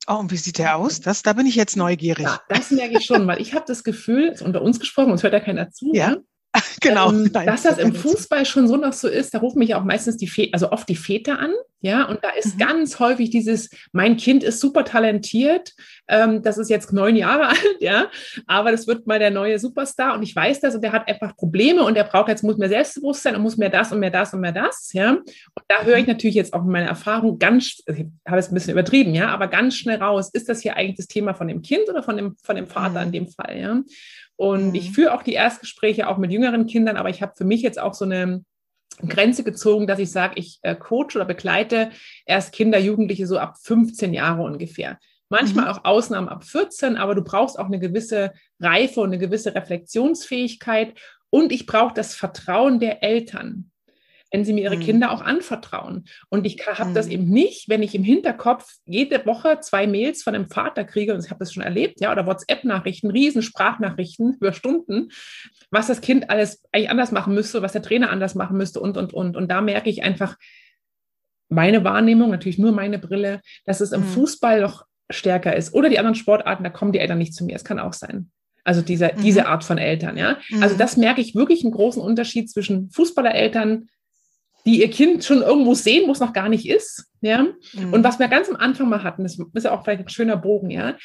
[0.09, 1.00] Oh, und wie sieht der aus?
[1.00, 2.24] Das, da bin ich jetzt neugierig.
[2.24, 5.32] Ja, das merke ich schon, weil ich habe das Gefühl, unter uns gesprochen, uns hört
[5.32, 6.11] ja keiner zu, ja.
[6.11, 6.24] Ne?
[6.80, 7.11] genau.
[7.11, 10.16] Ähm, dass das im Fußball schon so noch so ist, da rufen mich auch meistens
[10.16, 12.59] die, Väter, also oft die Väter an, ja, und da ist mhm.
[12.59, 15.72] ganz häufig dieses, mein Kind ist super talentiert,
[16.09, 18.11] ähm, das ist jetzt neun Jahre alt, ja,
[18.46, 21.36] aber das wird mal der neue Superstar und ich weiß das und der hat einfach
[21.36, 24.32] Probleme und der braucht jetzt, muss mehr Selbstbewusstsein und muss mehr das und mehr das
[24.32, 25.12] und mehr das, ja.
[25.12, 26.12] Und da höre ich mhm.
[26.12, 29.28] natürlich jetzt auch in meiner Erfahrung ganz, also ich habe es ein bisschen übertrieben, ja,
[29.28, 32.16] aber ganz schnell raus, ist das hier eigentlich das Thema von dem Kind oder von
[32.16, 33.07] dem, von dem Vater mhm.
[33.07, 33.82] in dem Fall, ja.
[34.37, 34.74] Und mhm.
[34.74, 37.80] ich führe auch die Erstgespräche auch mit jüngeren Kindern, aber ich habe für mich jetzt
[37.80, 38.45] auch so eine
[39.07, 41.91] Grenze gezogen, dass ich sage, ich äh, coach oder begleite
[42.24, 44.99] erst Kinder, Jugendliche so ab 15 Jahre ungefähr.
[45.28, 45.70] Manchmal mhm.
[45.72, 50.99] auch Ausnahmen ab 14, aber du brauchst auch eine gewisse Reife und eine gewisse Reflexionsfähigkeit.
[51.30, 53.70] Und ich brauche das Vertrauen der Eltern
[54.33, 54.81] wenn sie mir ihre mhm.
[54.81, 56.05] Kinder auch anvertrauen.
[56.29, 56.95] Und ich habe mhm.
[56.95, 61.14] das eben nicht, wenn ich im Hinterkopf jede Woche zwei Mails von einem Vater kriege,
[61.14, 65.11] und ich habe das schon erlebt, ja, oder WhatsApp-Nachrichten, Riesensprachnachrichten über Stunden,
[65.70, 68.97] was das Kind alles eigentlich anders machen müsste, was der Trainer anders machen müsste und,
[68.97, 69.37] und, und.
[69.37, 70.37] Und da merke ich einfach,
[71.49, 74.07] meine Wahrnehmung, natürlich nur meine Brille, dass es im mhm.
[74.07, 75.72] Fußball noch stärker ist.
[75.74, 77.55] Oder die anderen Sportarten, da kommen die Eltern nicht zu mir.
[77.55, 78.31] Es kann auch sein.
[78.64, 79.22] Also diese, mhm.
[79.22, 80.39] diese Art von Eltern, ja.
[80.61, 80.79] Also mhm.
[80.79, 83.89] das merke ich wirklich einen großen Unterschied zwischen Fußballereltern,
[84.66, 87.06] die ihr Kind schon irgendwo sehen, wo es noch gar nicht ist.
[87.20, 87.46] Ja?
[87.72, 87.92] Mhm.
[87.92, 90.36] Und was wir ganz am Anfang mal hatten, das ist ja auch vielleicht ein schöner
[90.36, 90.96] Bogen, ja,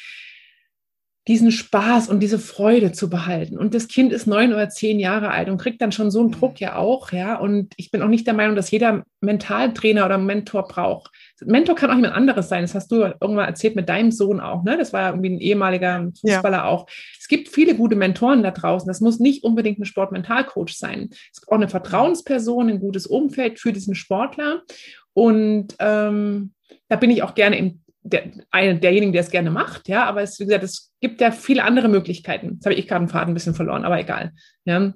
[1.28, 3.56] diesen Spaß und diese Freude zu behalten.
[3.56, 6.30] Und das Kind ist neun oder zehn Jahre alt und kriegt dann schon so einen
[6.30, 6.32] mhm.
[6.32, 7.36] Druck ja auch, ja.
[7.36, 11.12] Und ich bin auch nicht der Meinung, dass jeder Mentaltrainer oder Mentor braucht.
[11.44, 12.62] Mentor kann auch jemand anderes sein.
[12.62, 14.76] Das hast du irgendwann erzählt mit deinem Sohn auch, ne?
[14.76, 16.64] Das war ja irgendwie ein ehemaliger Fußballer ja.
[16.64, 16.86] auch.
[17.22, 18.88] Es gibt viele gute Mentoren da draußen.
[18.88, 21.10] Das muss nicht unbedingt ein Sportmentalcoach sein.
[21.32, 24.62] Es braucht eine Vertrauensperson, ein gutes Umfeld für diesen Sportler.
[25.14, 26.52] Und ähm,
[26.88, 30.22] da bin ich auch gerne im der, eine, derjenigen, der es gerne macht, ja, aber
[30.22, 32.54] es, wie gesagt, es gibt ja viele andere Möglichkeiten.
[32.54, 34.32] Jetzt habe ich gerade einen Faden ein bisschen verloren, aber egal.
[34.64, 34.92] Ja.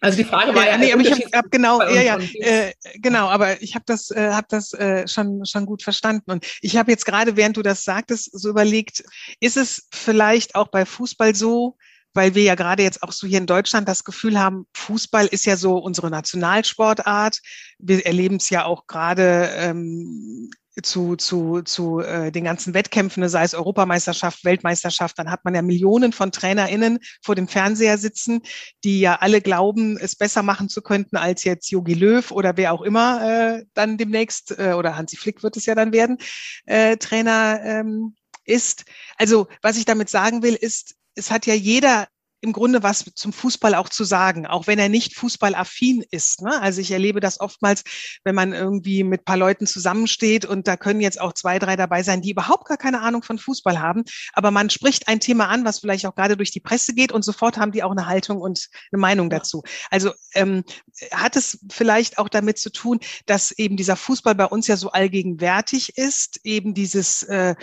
[0.00, 2.72] Also die Frage war ja, ja nee, aber ich habe hab genau, ja, ja, äh,
[2.96, 6.76] genau, aber ich habe das, äh, hab das äh, schon schon gut verstanden und ich
[6.76, 9.02] habe jetzt gerade, während du das sagtest, so überlegt,
[9.40, 11.76] ist es vielleicht auch bei Fußball so,
[12.14, 15.46] weil wir ja gerade jetzt auch so hier in Deutschland das Gefühl haben, Fußball ist
[15.46, 17.40] ja so unsere Nationalsportart.
[17.78, 20.50] Wir erleben es ja auch gerade ähm,
[20.82, 25.62] zu, zu, zu äh, den ganzen Wettkämpfen, sei es Europameisterschaft, Weltmeisterschaft, dann hat man ja
[25.62, 28.42] Millionen von TrainerInnen vor dem Fernseher sitzen,
[28.84, 32.72] die ja alle glauben, es besser machen zu könnten als jetzt Jogi Löw oder wer
[32.72, 36.18] auch immer äh, dann demnächst, äh, oder Hansi Flick wird es ja dann werden,
[36.66, 38.14] äh, Trainer ähm,
[38.44, 38.84] ist.
[39.16, 42.08] Also was ich damit sagen will, ist, es hat ja jeder
[42.40, 46.42] im Grunde was zum Fußball auch zu sagen, auch wenn er nicht fußballaffin ist.
[46.42, 46.60] Ne?
[46.60, 47.82] Also ich erlebe das oftmals,
[48.24, 52.02] wenn man irgendwie mit paar Leuten zusammensteht und da können jetzt auch zwei, drei dabei
[52.02, 55.64] sein, die überhaupt gar keine Ahnung von Fußball haben, aber man spricht ein Thema an,
[55.64, 58.40] was vielleicht auch gerade durch die Presse geht und sofort haben die auch eine Haltung
[58.40, 59.62] und eine Meinung dazu.
[59.90, 60.64] Also ähm,
[61.12, 64.90] hat es vielleicht auch damit zu tun, dass eben dieser Fußball bei uns ja so
[64.90, 67.54] allgegenwärtig ist, eben dieses äh,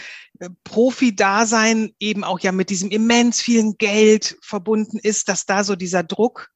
[0.64, 6.04] Profi-Dasein eben auch ja mit diesem immens vielen Geld verbunden ist, dass da so dieser
[6.04, 6.50] Druck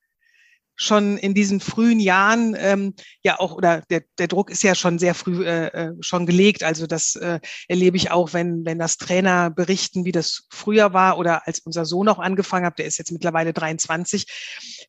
[0.81, 4.97] schon in diesen frühen Jahren ähm, ja auch oder der, der Druck ist ja schon
[4.97, 6.63] sehr früh äh, äh, schon gelegt.
[6.63, 11.17] Also das äh, erlebe ich auch, wenn wenn das Trainer berichten, wie das früher war
[11.17, 12.79] oder als unser Sohn auch angefangen hat.
[12.79, 14.25] Der ist jetzt mittlerweile 23.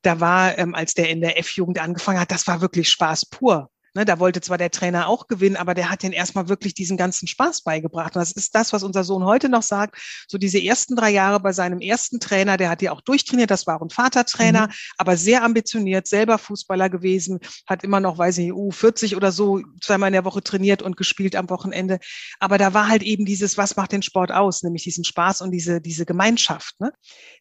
[0.03, 3.69] Da war, ähm, als der in der F-Jugend angefangen hat, das war wirklich Spaß pur.
[3.93, 6.97] Ne, da wollte zwar der Trainer auch gewinnen, aber der hat den erstmal wirklich diesen
[6.97, 8.15] ganzen Spaß beigebracht.
[8.15, 9.97] Und das ist das, was unser Sohn heute noch sagt.
[10.29, 13.67] So diese ersten drei Jahre bei seinem ersten Trainer, der hat ja auch durchtrainiert, das
[13.67, 14.73] war ein Vatertrainer, mhm.
[14.97, 20.09] aber sehr ambitioniert, selber Fußballer gewesen, hat immer noch, weiß ich, U40 oder so zweimal
[20.09, 21.99] in der Woche trainiert und gespielt am Wochenende.
[22.39, 25.51] Aber da war halt eben dieses, was macht den Sport aus, nämlich diesen Spaß und
[25.51, 26.79] diese, diese Gemeinschaft.
[26.79, 26.93] Ne?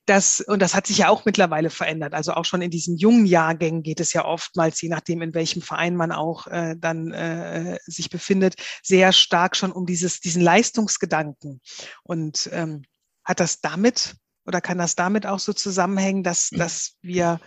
[0.07, 2.15] Das, und das hat sich ja auch mittlerweile verändert.
[2.15, 5.61] Also auch schon in diesen jungen Jahrgängen geht es ja oftmals, je nachdem, in welchem
[5.61, 10.41] Verein man auch auch äh, dann äh, sich befindet, sehr stark schon um dieses, diesen
[10.41, 11.61] Leistungsgedanken.
[12.03, 12.83] Und ähm,
[13.23, 14.15] hat das damit
[14.45, 17.39] oder kann das damit auch so zusammenhängen, dass, dass wir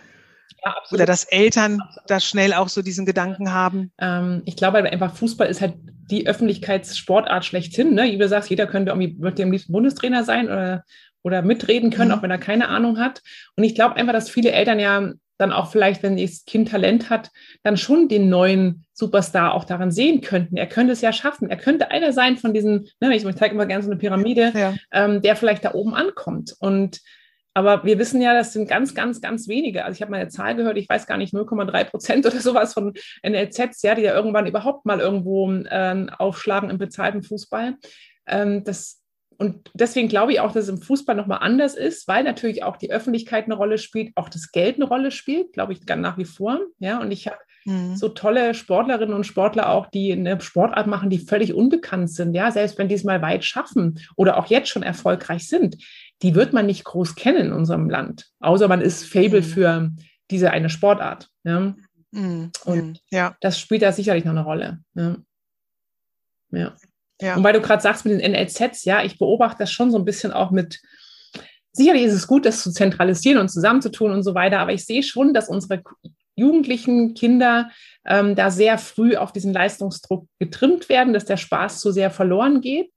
[0.63, 3.91] ja, oder dass Eltern da schnell auch so diesen Gedanken haben?
[3.99, 5.75] Ähm, ich glaube einfach, Fußball ist halt
[6.09, 7.93] die Öffentlichkeitssportart schlechthin.
[7.93, 8.11] Ne?
[8.11, 10.83] Wie du sagst, jeder könnte irgendwie, wird am liebsten Bundestrainer sein oder,
[11.23, 12.17] oder mitreden können, mhm.
[12.17, 13.21] auch wenn er keine Ahnung hat.
[13.57, 17.09] Und ich glaube einfach, dass viele Eltern ja dann auch vielleicht, wenn das Kind Talent
[17.09, 17.31] hat,
[17.63, 20.57] dann schon den neuen Superstar auch daran sehen könnten.
[20.57, 21.49] Er könnte es ja schaffen.
[21.49, 24.75] Er könnte einer sein von diesen, ne, ich zeige immer gerne so eine Pyramide, ja.
[24.91, 26.55] ähm, der vielleicht da oben ankommt.
[26.59, 27.01] Und
[27.55, 29.85] aber wir wissen ja, das sind ganz, ganz, ganz wenige.
[29.85, 32.73] Also ich habe mal eine Zahl gehört, ich weiß gar nicht, 0,3 Prozent oder sowas
[32.73, 37.75] von NLZs, ja, die ja irgendwann überhaupt mal irgendwo äh, aufschlagen im bezahlten Fußball.
[38.25, 39.02] Ähm, das
[39.37, 42.77] und deswegen glaube ich auch, dass es im Fußball nochmal anders ist, weil natürlich auch
[42.77, 46.25] die Öffentlichkeit eine Rolle spielt, auch das Geld eine Rolle spielt, glaube ich, nach wie
[46.25, 46.59] vor.
[46.79, 47.95] Ja, und ich habe mhm.
[47.95, 52.33] so tolle Sportlerinnen und Sportler auch, die eine Sportart machen, die völlig unbekannt sind.
[52.33, 55.77] Ja, selbst wenn die es mal weit schaffen oder auch jetzt schon erfolgreich sind,
[56.21, 59.45] die wird man nicht groß kennen in unserem Land, außer man ist Fable mhm.
[59.45, 59.91] für
[60.31, 61.29] diese eine Sportart.
[61.43, 61.75] Ja?
[62.11, 62.51] Mhm.
[62.65, 63.35] Und ja.
[63.41, 64.79] das spielt da sicherlich noch eine Rolle.
[64.95, 65.17] Ja.
[66.51, 66.73] ja.
[67.21, 67.35] Ja.
[67.35, 70.05] Und weil du gerade sagst mit den NLZs, ja, ich beobachte das schon so ein
[70.05, 70.79] bisschen auch mit,
[71.71, 75.03] sicherlich ist es gut, das zu zentralisieren und zusammenzutun und so weiter, aber ich sehe
[75.03, 75.83] schon, dass unsere
[76.35, 77.69] jugendlichen Kinder
[78.05, 82.61] ähm, da sehr früh auf diesen Leistungsdruck getrimmt werden, dass der Spaß zu sehr verloren
[82.61, 82.91] geht.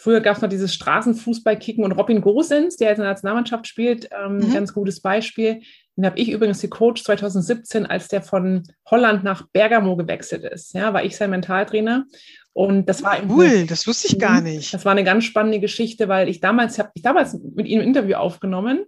[0.00, 4.08] Früher gab es noch dieses Straßenfußballkicken und Robin Gosens, der jetzt in der Nationalmannschaft spielt,
[4.18, 4.54] ähm, mhm.
[4.54, 5.60] ganz gutes Beispiel.
[5.94, 10.72] Den habe ich übrigens gecoacht 2017, als der von Holland nach Bergamo gewechselt ist.
[10.72, 12.06] Ja, war ich sein Mentaltrainer.
[12.52, 14.74] Und das war cool, das wusste ich gar nicht.
[14.74, 17.86] Das war eine ganz spannende Geschichte, weil ich damals habe ich damals mit ihm ein
[17.86, 18.86] Interview aufgenommen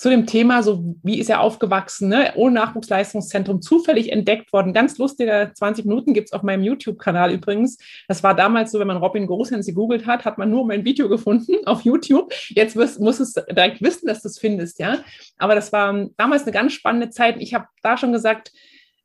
[0.00, 2.32] zu dem Thema, so wie ist er aufgewachsen, ne?
[2.34, 4.72] ohne Nachwuchsleistungszentrum, zufällig entdeckt worden.
[4.72, 7.76] Ganz lustiger 20 Minuten gibt es auf meinem YouTube-Kanal übrigens.
[8.08, 11.10] Das war damals so, wenn man Robin Großhans gegoogelt hat, hat man nur mein Video
[11.10, 12.32] gefunden auf YouTube.
[12.48, 15.00] Jetzt wirst, muss es direkt wissen, dass du es findest, ja.
[15.36, 17.36] Aber das war damals eine ganz spannende Zeit.
[17.38, 18.52] Ich habe da schon gesagt,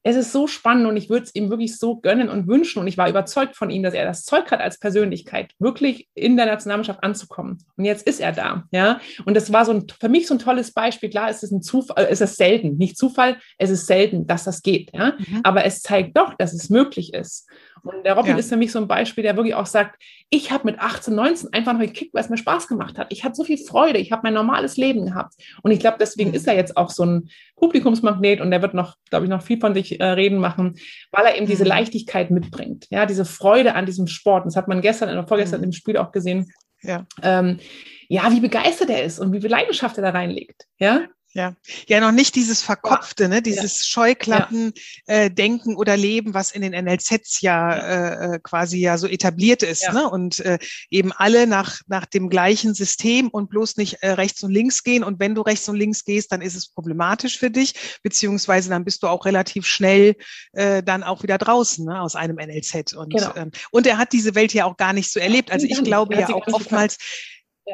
[0.07, 2.77] es ist so spannend und ich würde es ihm wirklich so gönnen und wünschen.
[2.77, 6.37] Und ich war überzeugt von ihm, dass er das Zeug hat als Persönlichkeit, wirklich in
[6.37, 7.57] der Nationalmannschaft anzukommen.
[7.75, 8.99] Und jetzt ist er da, ja.
[9.25, 11.09] Und das war so ein, für mich so ein tolles Beispiel.
[11.09, 14.61] Klar, es ist ein Zufall, es ist selten, nicht Zufall, es ist selten, dass das
[14.61, 15.15] geht, ja.
[15.17, 15.39] Mhm.
[15.41, 17.49] Aber es zeigt doch, dass es möglich ist.
[17.85, 18.37] Und der Robin ja.
[18.37, 20.01] ist für mich so ein Beispiel, der wirklich auch sagt,
[20.31, 23.07] ich habe mit 18, 19 einfach noch gekickt, weil es mir Spaß gemacht hat.
[23.11, 25.35] Ich hatte so viel Freude, ich habe mein normales Leben gehabt.
[25.61, 26.35] Und ich glaube, deswegen mhm.
[26.35, 29.59] ist er jetzt auch so ein Publikumsmagnet und der wird noch, glaube ich, noch viel
[29.59, 30.75] von sich äh, reden machen,
[31.11, 31.49] weil er eben mhm.
[31.49, 32.87] diese Leichtigkeit mitbringt.
[32.89, 34.45] Ja, diese Freude an diesem Sport.
[34.45, 35.65] das hat man gestern oder vorgestern mhm.
[35.65, 36.51] im Spiel auch gesehen.
[36.81, 37.05] Ja.
[37.23, 37.59] Ähm,
[38.07, 40.65] ja, wie begeistert er ist und wie viel Leidenschaft er da reinlegt.
[40.77, 41.05] Ja.
[41.35, 41.53] Ja,
[41.87, 43.29] ja, noch nicht dieses Verkopfte, ja.
[43.29, 43.87] ne, dieses ja.
[43.87, 49.61] Scheuklappen-Denken äh, oder Leben, was in den NLZs ja, äh, äh, quasi ja so etabliert
[49.61, 49.91] ist, ja.
[49.91, 50.59] ne, und äh,
[50.89, 55.03] eben alle nach nach dem gleichen System und bloß nicht äh, rechts und links gehen.
[55.03, 58.85] Und wenn du rechts und links gehst, dann ist es problematisch für dich, beziehungsweise dann
[58.85, 60.15] bist du auch relativ schnell
[60.53, 62.93] äh, dann auch wieder draußen ne, aus einem NLZ.
[62.93, 63.35] Und genau.
[63.35, 65.51] ähm, und er hat diese Welt ja auch gar nicht so erlebt.
[65.51, 66.97] Also ich glaube ja auch oftmals.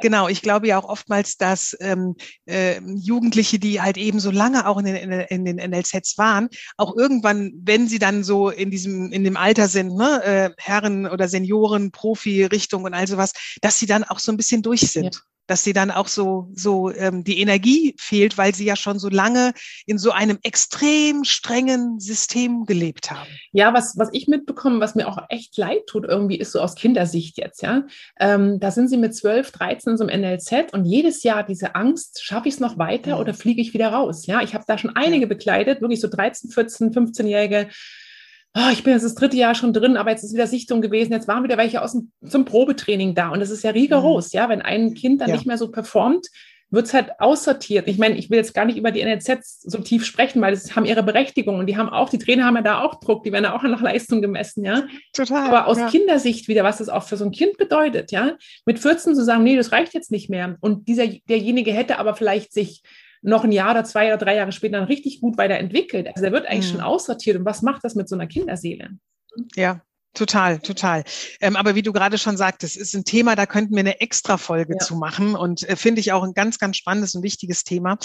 [0.01, 2.15] Genau, ich glaube ja auch oftmals, dass ähm,
[2.45, 6.95] äh, Jugendliche, die halt eben so lange auch in den, in den NLZs waren, auch
[6.95, 11.27] irgendwann, wenn sie dann so in diesem, in dem Alter sind, ne, äh, Herren oder
[11.27, 15.23] Senioren, Profi-Richtung und all sowas, dass sie dann auch so ein bisschen durch sind.
[15.51, 19.09] Dass sie dann auch so, so ähm, die Energie fehlt, weil sie ja schon so
[19.09, 19.51] lange
[19.85, 23.29] in so einem extrem strengen System gelebt haben.
[23.51, 26.75] Ja, was, was ich mitbekomme, was mir auch echt leid tut, irgendwie ist so aus
[26.75, 27.83] Kindersicht jetzt, ja.
[28.17, 32.23] Ähm, da sind sie mit 12, 13 so im NLZ und jedes Jahr diese Angst,
[32.23, 33.19] schaffe ich es noch weiter ja.
[33.19, 34.27] oder fliege ich wieder raus?
[34.27, 37.67] Ja, ich habe da schon einige begleitet, wirklich so 13, 14, 15-Jährige,
[38.55, 41.13] oh, ich bin jetzt das dritte Jahr schon drin, aber jetzt ist wieder Sichtung gewesen,
[41.13, 44.37] jetzt waren wieder welche aus dem, zum Probetraining da und das ist ja rigoros, mhm.
[44.37, 45.35] ja, wenn ein Kind dann ja.
[45.35, 46.27] nicht mehr so performt,
[46.71, 47.87] wird es halt aussortiert.
[47.89, 50.73] Ich meine, ich will jetzt gar nicht über die NLZs so tief sprechen, weil das
[50.73, 53.31] haben ihre Berechtigung und die haben auch, die Trainer haben ja da auch Druck, die
[53.33, 54.83] werden ja auch nach Leistung gemessen, ja.
[55.13, 55.49] Total.
[55.49, 55.89] Aber aus ja.
[55.89, 59.43] Kindersicht wieder, was das auch für so ein Kind bedeutet, ja, mit 14 zu sagen,
[59.43, 60.55] nee, das reicht jetzt nicht mehr.
[60.61, 62.83] Und dieser, derjenige hätte aber vielleicht sich
[63.21, 66.07] noch ein Jahr oder zwei oder drei Jahre später dann richtig gut weiterentwickelt.
[66.07, 66.77] Also er wird eigentlich mhm.
[66.77, 67.37] schon aussortiert.
[67.37, 68.89] Und was macht das mit so einer Kinderseele?
[69.55, 69.81] Ja,
[70.13, 71.05] Total, total.
[71.39, 74.37] Ähm, aber wie du gerade schon sagtest, ist ein Thema, da könnten wir eine extra
[74.37, 74.85] Folge ja.
[74.85, 77.97] zu machen und äh, finde ich auch ein ganz, ganz spannendes und wichtiges Thema.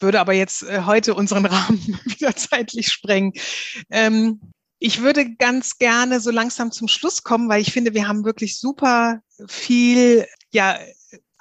[0.00, 3.34] Würde aber jetzt äh, heute unseren Rahmen wieder zeitlich sprengen.
[3.90, 4.40] Ähm,
[4.78, 8.58] ich würde ganz gerne so langsam zum Schluss kommen, weil ich finde, wir haben wirklich
[8.58, 10.78] super viel ja,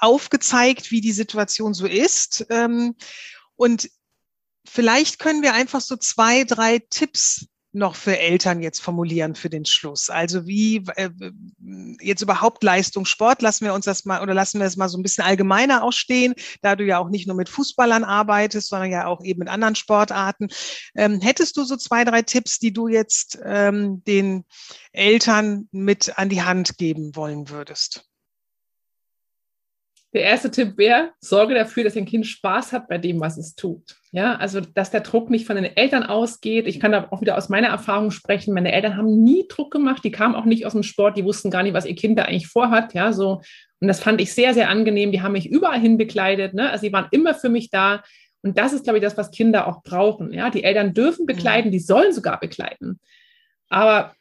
[0.04, 2.46] aufgezeigt, wie die Situation so ist.
[2.50, 2.96] Ähm,
[3.56, 3.90] und
[4.66, 9.66] vielleicht können wir einfach so zwei, drei Tipps noch für Eltern jetzt formulieren für den
[9.66, 10.10] Schluss?
[10.10, 11.10] Also wie äh,
[12.00, 14.98] jetzt überhaupt Leistung, Sport, lassen wir uns das mal oder lassen wir es mal so
[14.98, 19.08] ein bisschen allgemeiner ausstehen, da du ja auch nicht nur mit Fußballern arbeitest, sondern ja
[19.08, 20.50] auch eben mit anderen Sportarten.
[20.96, 24.46] Ähm, hättest du so zwei, drei Tipps, die du jetzt ähm, den
[24.92, 28.06] Eltern mit an die Hand geben wollen würdest?
[30.14, 33.56] Der erste Tipp wäre, sorge dafür, dass dein Kind Spaß hat bei dem, was es
[33.56, 33.96] tut.
[34.12, 36.68] Ja, also, dass der Druck nicht von den Eltern ausgeht.
[36.68, 38.54] Ich kann da auch wieder aus meiner Erfahrung sprechen.
[38.54, 40.04] Meine Eltern haben nie Druck gemacht.
[40.04, 41.18] Die kamen auch nicht aus dem Sport.
[41.18, 42.94] Die wussten gar nicht, was ihr Kind da eigentlich vorhat.
[42.94, 43.42] Ja, so.
[43.80, 45.12] Und das fand ich sehr, sehr angenehm.
[45.12, 46.54] Die haben mich überall hin bekleidet.
[46.54, 46.70] Ne?
[46.70, 48.04] Also, sie waren immer für mich da.
[48.44, 50.32] Und das ist, glaube ich, das, was Kinder auch brauchen.
[50.32, 51.72] Ja, die Eltern dürfen begleiten.
[51.72, 53.00] Die sollen sogar begleiten.
[53.70, 54.14] Aber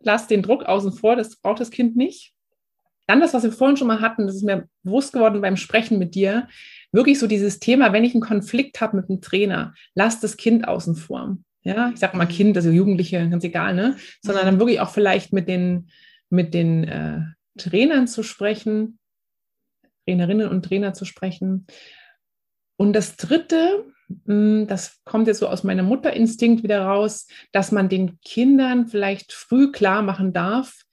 [0.00, 1.16] lass den Druck außen vor.
[1.16, 2.33] Das braucht das Kind nicht.
[3.06, 5.98] Dann das, was wir vorhin schon mal hatten, das ist mir bewusst geworden beim Sprechen
[5.98, 6.48] mit dir,
[6.92, 10.66] wirklich so dieses Thema, wenn ich einen Konflikt habe mit einem Trainer, lass das Kind
[10.66, 11.36] außen vor.
[11.62, 13.96] Ja, ich sage mal Kind, also Jugendliche, ganz egal, ne?
[14.22, 15.88] Sondern dann wirklich auch vielleicht mit den,
[16.28, 17.20] mit den äh,
[17.56, 18.98] Trainern zu sprechen,
[20.06, 21.66] Trainerinnen und Trainer zu sprechen.
[22.76, 23.86] Und das Dritte,
[24.26, 29.32] hm, das kommt jetzt so aus meinem Mutterinstinkt wieder raus, dass man den Kindern vielleicht
[29.32, 30.83] früh klar machen darf,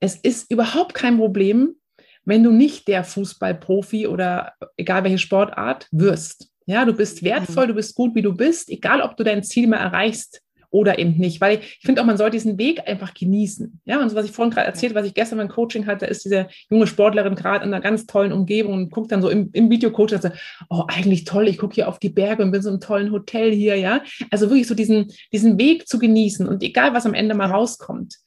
[0.00, 1.76] es ist überhaupt kein Problem,
[2.24, 6.48] wenn du nicht der Fußballprofi oder egal welche Sportart wirst.
[6.66, 9.66] Ja, du bist wertvoll, du bist gut, wie du bist, egal ob du dein Ziel
[9.66, 10.40] mal erreichst
[10.70, 11.40] oder eben nicht.
[11.40, 13.80] Weil ich, finde auch, man sollte diesen Weg einfach genießen.
[13.84, 16.24] Ja, und so, was ich vorhin gerade erzählt, was ich gestern mein Coaching hatte, ist
[16.24, 19.68] diese junge Sportlerin gerade in einer ganz tollen Umgebung und guckt dann so im, im
[19.68, 20.38] Videocoach und sagt,
[20.68, 23.50] oh, eigentlich toll, ich gucke hier auf die Berge und bin so im tollen Hotel
[23.50, 24.02] hier, ja.
[24.30, 28.18] Also wirklich so diesen, diesen Weg zu genießen und egal, was am Ende mal rauskommt.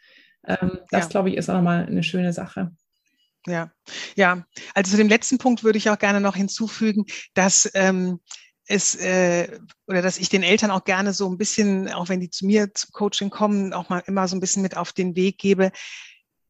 [0.47, 1.09] Ähm, das, ja.
[1.09, 2.71] glaube ich, ist auch nochmal eine schöne Sache.
[3.45, 3.71] Ja,
[4.15, 4.45] ja.
[4.73, 8.19] Also zu dem letzten Punkt würde ich auch gerne noch hinzufügen, dass ähm,
[8.67, 12.29] es äh, oder dass ich den Eltern auch gerne so ein bisschen, auch wenn die
[12.29, 15.37] zu mir zum Coaching kommen, auch mal immer so ein bisschen mit auf den Weg
[15.37, 15.71] gebe,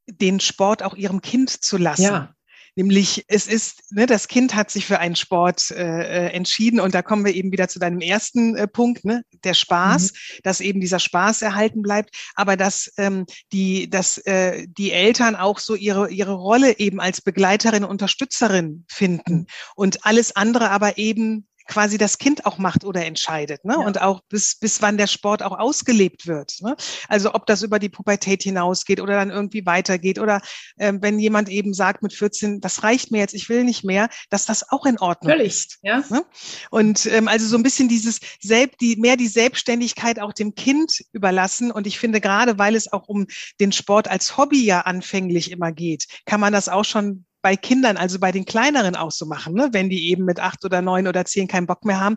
[0.07, 2.03] den Sport auch ihrem Kind zu lassen.
[2.03, 2.35] Ja.
[2.75, 6.95] Nämlich, es ist, ne, das Kind hat sich für einen Sport äh, äh, entschieden und
[6.95, 10.39] da kommen wir eben wieder zu deinem ersten äh, Punkt, ne, der Spaß, mhm.
[10.43, 15.59] dass eben dieser Spaß erhalten bleibt, aber dass ähm, die, dass äh, die Eltern auch
[15.59, 19.47] so ihre ihre Rolle eben als Begleiterin, Unterstützerin finden mhm.
[19.75, 23.65] und alles andere aber eben quasi das Kind auch macht oder entscheidet.
[23.65, 23.75] Ne?
[23.79, 23.85] Ja.
[23.85, 26.57] Und auch bis, bis wann der Sport auch ausgelebt wird.
[26.61, 26.75] Ne?
[27.07, 30.41] Also ob das über die Pubertät hinausgeht oder dann irgendwie weitergeht oder
[30.77, 34.09] ähm, wenn jemand eben sagt mit 14, das reicht mir jetzt, ich will nicht mehr,
[34.29, 35.79] dass das auch in Ordnung Völlig, ist.
[35.81, 36.03] Ja.
[36.09, 36.25] Ne?
[36.69, 41.03] Und ähm, also so ein bisschen dieses selbst, die mehr die Selbstständigkeit auch dem Kind
[41.11, 41.71] überlassen.
[41.71, 43.27] Und ich finde gerade, weil es auch um
[43.59, 47.97] den Sport als Hobby ja anfänglich immer geht, kann man das auch schon bei Kindern,
[47.97, 49.69] also bei den Kleineren auch so machen, ne?
[49.73, 52.15] wenn die eben mit acht oder neun oder zehn keinen Bock mehr haben,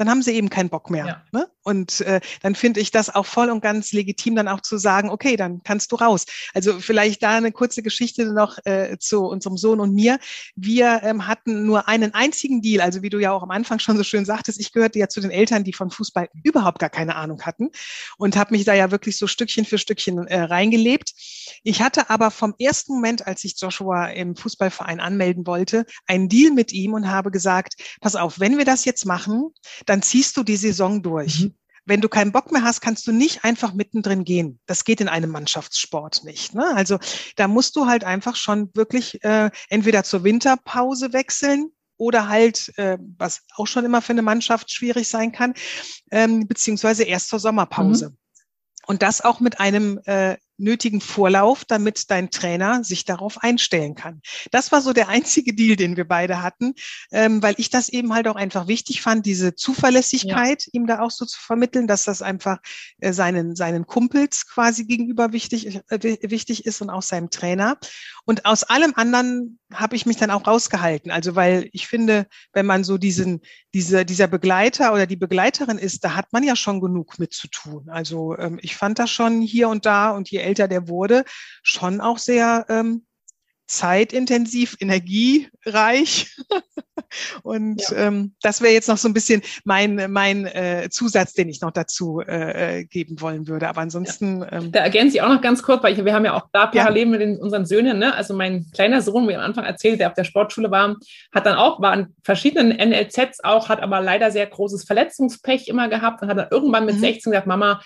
[0.00, 1.06] dann haben sie eben keinen Bock mehr.
[1.06, 1.22] Ja.
[1.30, 1.46] Ne?
[1.62, 5.10] Und äh, dann finde ich das auch voll und ganz legitim, dann auch zu sagen,
[5.10, 6.24] okay, dann kannst du raus.
[6.54, 10.18] Also vielleicht da eine kurze Geschichte noch äh, zu unserem Sohn und mir.
[10.56, 13.98] Wir ähm, hatten nur einen einzigen Deal, also wie du ja auch am Anfang schon
[13.98, 17.16] so schön sagtest, ich gehörte ja zu den Eltern, die von Fußball überhaupt gar keine
[17.16, 17.68] Ahnung hatten
[18.16, 21.12] und habe mich da ja wirklich so Stückchen für Stückchen äh, reingelebt.
[21.62, 26.52] Ich hatte aber vom ersten Moment, als ich Joshua im Fußballverein anmelden wollte, einen Deal
[26.52, 29.50] mit ihm und habe gesagt, pass auf, wenn wir das jetzt machen,
[29.90, 31.40] dann ziehst du die Saison durch.
[31.40, 31.54] Mhm.
[31.84, 34.60] Wenn du keinen Bock mehr hast, kannst du nicht einfach mittendrin gehen.
[34.66, 36.54] Das geht in einem Mannschaftssport nicht.
[36.54, 36.64] Ne?
[36.76, 37.00] Also
[37.34, 42.98] da musst du halt einfach schon wirklich äh, entweder zur Winterpause wechseln oder halt, äh,
[43.18, 45.54] was auch schon immer für eine Mannschaft schwierig sein kann,
[46.12, 48.10] ähm, beziehungsweise erst zur Sommerpause.
[48.10, 48.16] Mhm.
[48.86, 54.20] Und das auch mit einem äh, nötigen Vorlauf, damit dein Trainer sich darauf einstellen kann.
[54.50, 56.74] Das war so der einzige Deal, den wir beide hatten,
[57.10, 60.70] ähm, weil ich das eben halt auch einfach wichtig fand, diese Zuverlässigkeit ja.
[60.72, 62.58] ihm da auch so zu vermitteln, dass das einfach
[63.00, 67.78] äh, seinen, seinen Kumpels quasi gegenüber wichtig, äh, wichtig ist und auch seinem Trainer.
[68.24, 71.10] Und aus allem anderen habe ich mich dann auch rausgehalten.
[71.10, 73.40] Also weil ich finde, wenn man so diesen,
[73.74, 77.48] diese, dieser Begleiter oder die Begleiterin ist, da hat man ja schon genug mit zu
[77.48, 77.88] tun.
[77.88, 81.24] Also ähm, ich fand das schon hier und da und je älter der wurde,
[81.62, 83.06] schon auch sehr ähm,
[83.70, 86.36] zeitintensiv, energiereich.
[87.42, 87.96] Und ja.
[87.96, 91.70] ähm, das wäre jetzt noch so ein bisschen mein, mein äh, Zusatz, den ich noch
[91.70, 93.68] dazu äh, geben wollen würde.
[93.68, 94.40] Aber ansonsten.
[94.40, 94.52] Ja.
[94.52, 97.04] Ähm, da ergänze ich auch noch ganz kurz, weil wir haben ja auch da parallel
[97.04, 97.08] ja.
[97.08, 98.14] mit den, unseren Söhnen, ne?
[98.14, 100.96] also mein kleiner Sohn, wie am Anfang erzählt, der auf der Sportschule war,
[101.32, 105.88] hat dann auch, war in verschiedenen NLZs auch, hat aber leider sehr großes Verletzungspech immer
[105.88, 107.00] gehabt und hat dann irgendwann mit mhm.
[107.00, 107.80] 16 gesagt, Mama,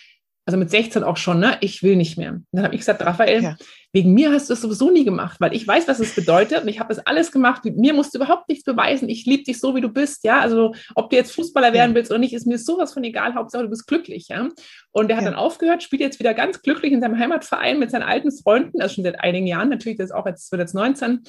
[0.47, 1.57] also mit 16 auch schon, ne?
[1.61, 2.33] Ich will nicht mehr.
[2.33, 3.57] Und dann habe ich gesagt, Raphael, ja.
[3.93, 6.69] wegen mir hast du es sowieso nie gemacht, weil ich weiß, was es bedeutet und
[6.69, 7.65] ich habe das alles gemacht.
[7.65, 9.09] Mit mir musst du überhaupt nichts beweisen.
[9.09, 10.41] Ich liebe dich so, wie du bist, ja.
[10.41, 11.95] Also ob du jetzt Fußballer werden ja.
[11.95, 13.35] willst oder nicht, ist mir sowas von egal.
[13.35, 14.49] Hauptsache du bist glücklich, ja.
[14.93, 15.31] Und er hat ja.
[15.31, 18.97] dann aufgehört, spielt jetzt wieder ganz glücklich in seinem Heimatverein mit seinen alten Freunden, also
[18.97, 19.71] schon seit einigen Jahren.
[19.71, 21.21] Natürlich, das ist auch jetzt wird jetzt 19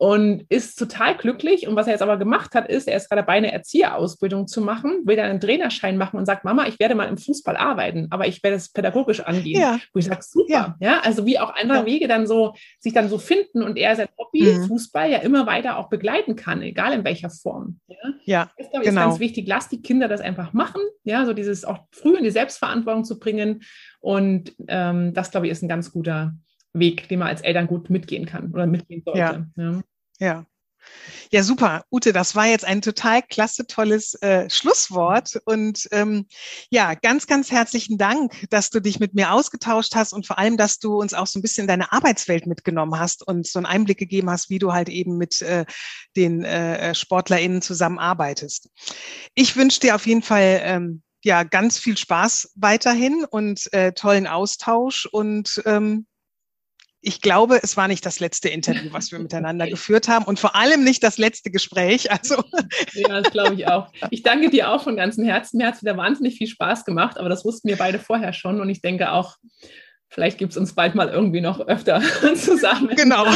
[0.00, 1.68] und ist total glücklich.
[1.68, 4.62] Und was er jetzt aber gemacht hat, ist, er ist gerade dabei, eine Erzieherausbildung zu
[4.62, 8.06] machen, will dann einen Trainerschein machen und sagt, Mama, ich werde mal im Fußball arbeiten,
[8.08, 9.60] aber ich werde es pädagogisch angehen.
[9.60, 9.78] Ja.
[9.92, 10.50] Wo ich sage, super.
[10.50, 10.76] Ja.
[10.80, 11.00] ja.
[11.00, 11.84] also wie auch andere ja.
[11.84, 14.68] Wege dann so, sich dann so finden und er sein Hobby, mhm.
[14.68, 17.78] Fußball, ja immer weiter auch begleiten kann, egal in welcher Form.
[18.24, 19.02] Ja, das, glaube ich, genau.
[19.02, 19.46] ist ganz wichtig.
[19.48, 20.80] Lass die Kinder das einfach machen.
[21.04, 23.64] Ja, so dieses auch früh in die Selbstverantwortung zu bringen.
[24.00, 26.32] Und ähm, das, glaube ich, ist ein ganz guter
[26.72, 29.18] Weg, den man als Eltern gut mitgehen kann oder mitgehen sollte.
[29.18, 29.46] Ja.
[29.56, 29.82] ja.
[30.20, 30.46] Ja.
[31.32, 31.84] Ja, super.
[31.92, 35.40] Ute, das war jetzt ein total klasse, tolles äh, Schlusswort.
[35.44, 36.26] Und ähm,
[36.70, 40.56] ja, ganz, ganz herzlichen Dank, dass du dich mit mir ausgetauscht hast und vor allem,
[40.56, 43.98] dass du uns auch so ein bisschen deine Arbeitswelt mitgenommen hast und so einen Einblick
[43.98, 45.66] gegeben hast, wie du halt eben mit äh,
[46.16, 48.68] den äh, SportlerInnen zusammenarbeitest.
[49.34, 54.26] Ich wünsche dir auf jeden Fall ähm, ja ganz viel Spaß weiterhin und äh, tollen
[54.26, 56.06] Austausch und ähm,
[57.02, 60.54] ich glaube, es war nicht das letzte Interview, was wir miteinander geführt haben und vor
[60.54, 62.10] allem nicht das letzte Gespräch.
[62.10, 62.42] Also.
[62.92, 63.90] Ja, das glaube ich auch.
[64.10, 65.58] Ich danke dir auch von ganzem Herzen.
[65.58, 68.60] Mir hat es wieder wahnsinnig viel Spaß gemacht, aber das wussten wir beide vorher schon
[68.60, 69.36] und ich denke auch,
[70.08, 72.02] vielleicht gibt es uns bald mal irgendwie noch öfter
[72.34, 72.94] zusammen.
[72.96, 73.26] Genau.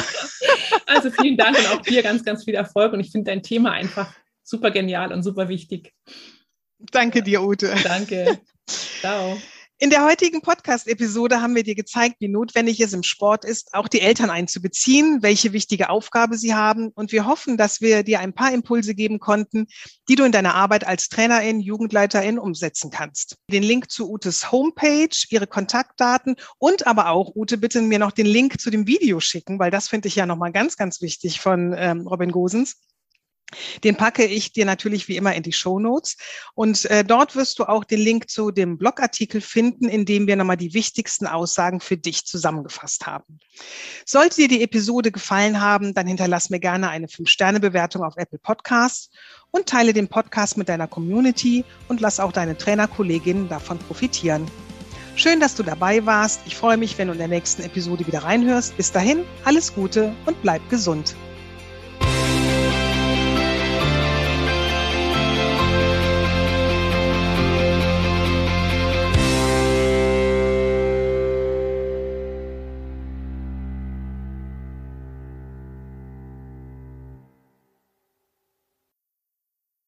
[0.87, 3.73] Also vielen Dank und auch dir ganz, ganz viel Erfolg und ich finde dein Thema
[3.73, 4.13] einfach
[4.43, 5.93] super genial und super wichtig.
[6.91, 7.75] Danke dir, Ute.
[7.83, 8.41] Danke.
[9.01, 9.39] Ciao.
[9.85, 13.87] In der heutigen Podcast-Episode haben wir dir gezeigt, wie notwendig es im Sport ist, auch
[13.87, 16.89] die Eltern einzubeziehen, welche wichtige Aufgabe sie haben.
[16.95, 19.67] Und wir hoffen, dass wir dir ein paar Impulse geben konnten,
[20.09, 23.37] die du in deiner Arbeit als Trainerin, Jugendleiterin umsetzen kannst.
[23.53, 28.25] Den Link zu Utes Homepage, ihre Kontaktdaten und aber auch, Ute, bitte mir noch den
[28.25, 31.75] Link zu dem Video schicken, weil das finde ich ja nochmal ganz, ganz wichtig von
[31.77, 32.77] ähm, Robin Gosens.
[33.83, 36.17] Den packe ich dir natürlich wie immer in die Show Notes.
[36.55, 40.37] Und äh, dort wirst du auch den Link zu dem Blogartikel finden, in dem wir
[40.37, 43.39] nochmal die wichtigsten Aussagen für dich zusammengefasst haben.
[44.07, 49.11] Sollte dir die Episode gefallen haben, dann hinterlass mir gerne eine 5-Sterne-Bewertung auf Apple Podcasts
[49.51, 54.51] und teile den Podcast mit deiner Community und lass auch deine Trainerkolleginnen davon profitieren.
[55.17, 56.41] Schön, dass du dabei warst.
[56.45, 58.77] Ich freue mich, wenn du in der nächsten Episode wieder reinhörst.
[58.77, 61.15] Bis dahin, alles Gute und bleib gesund.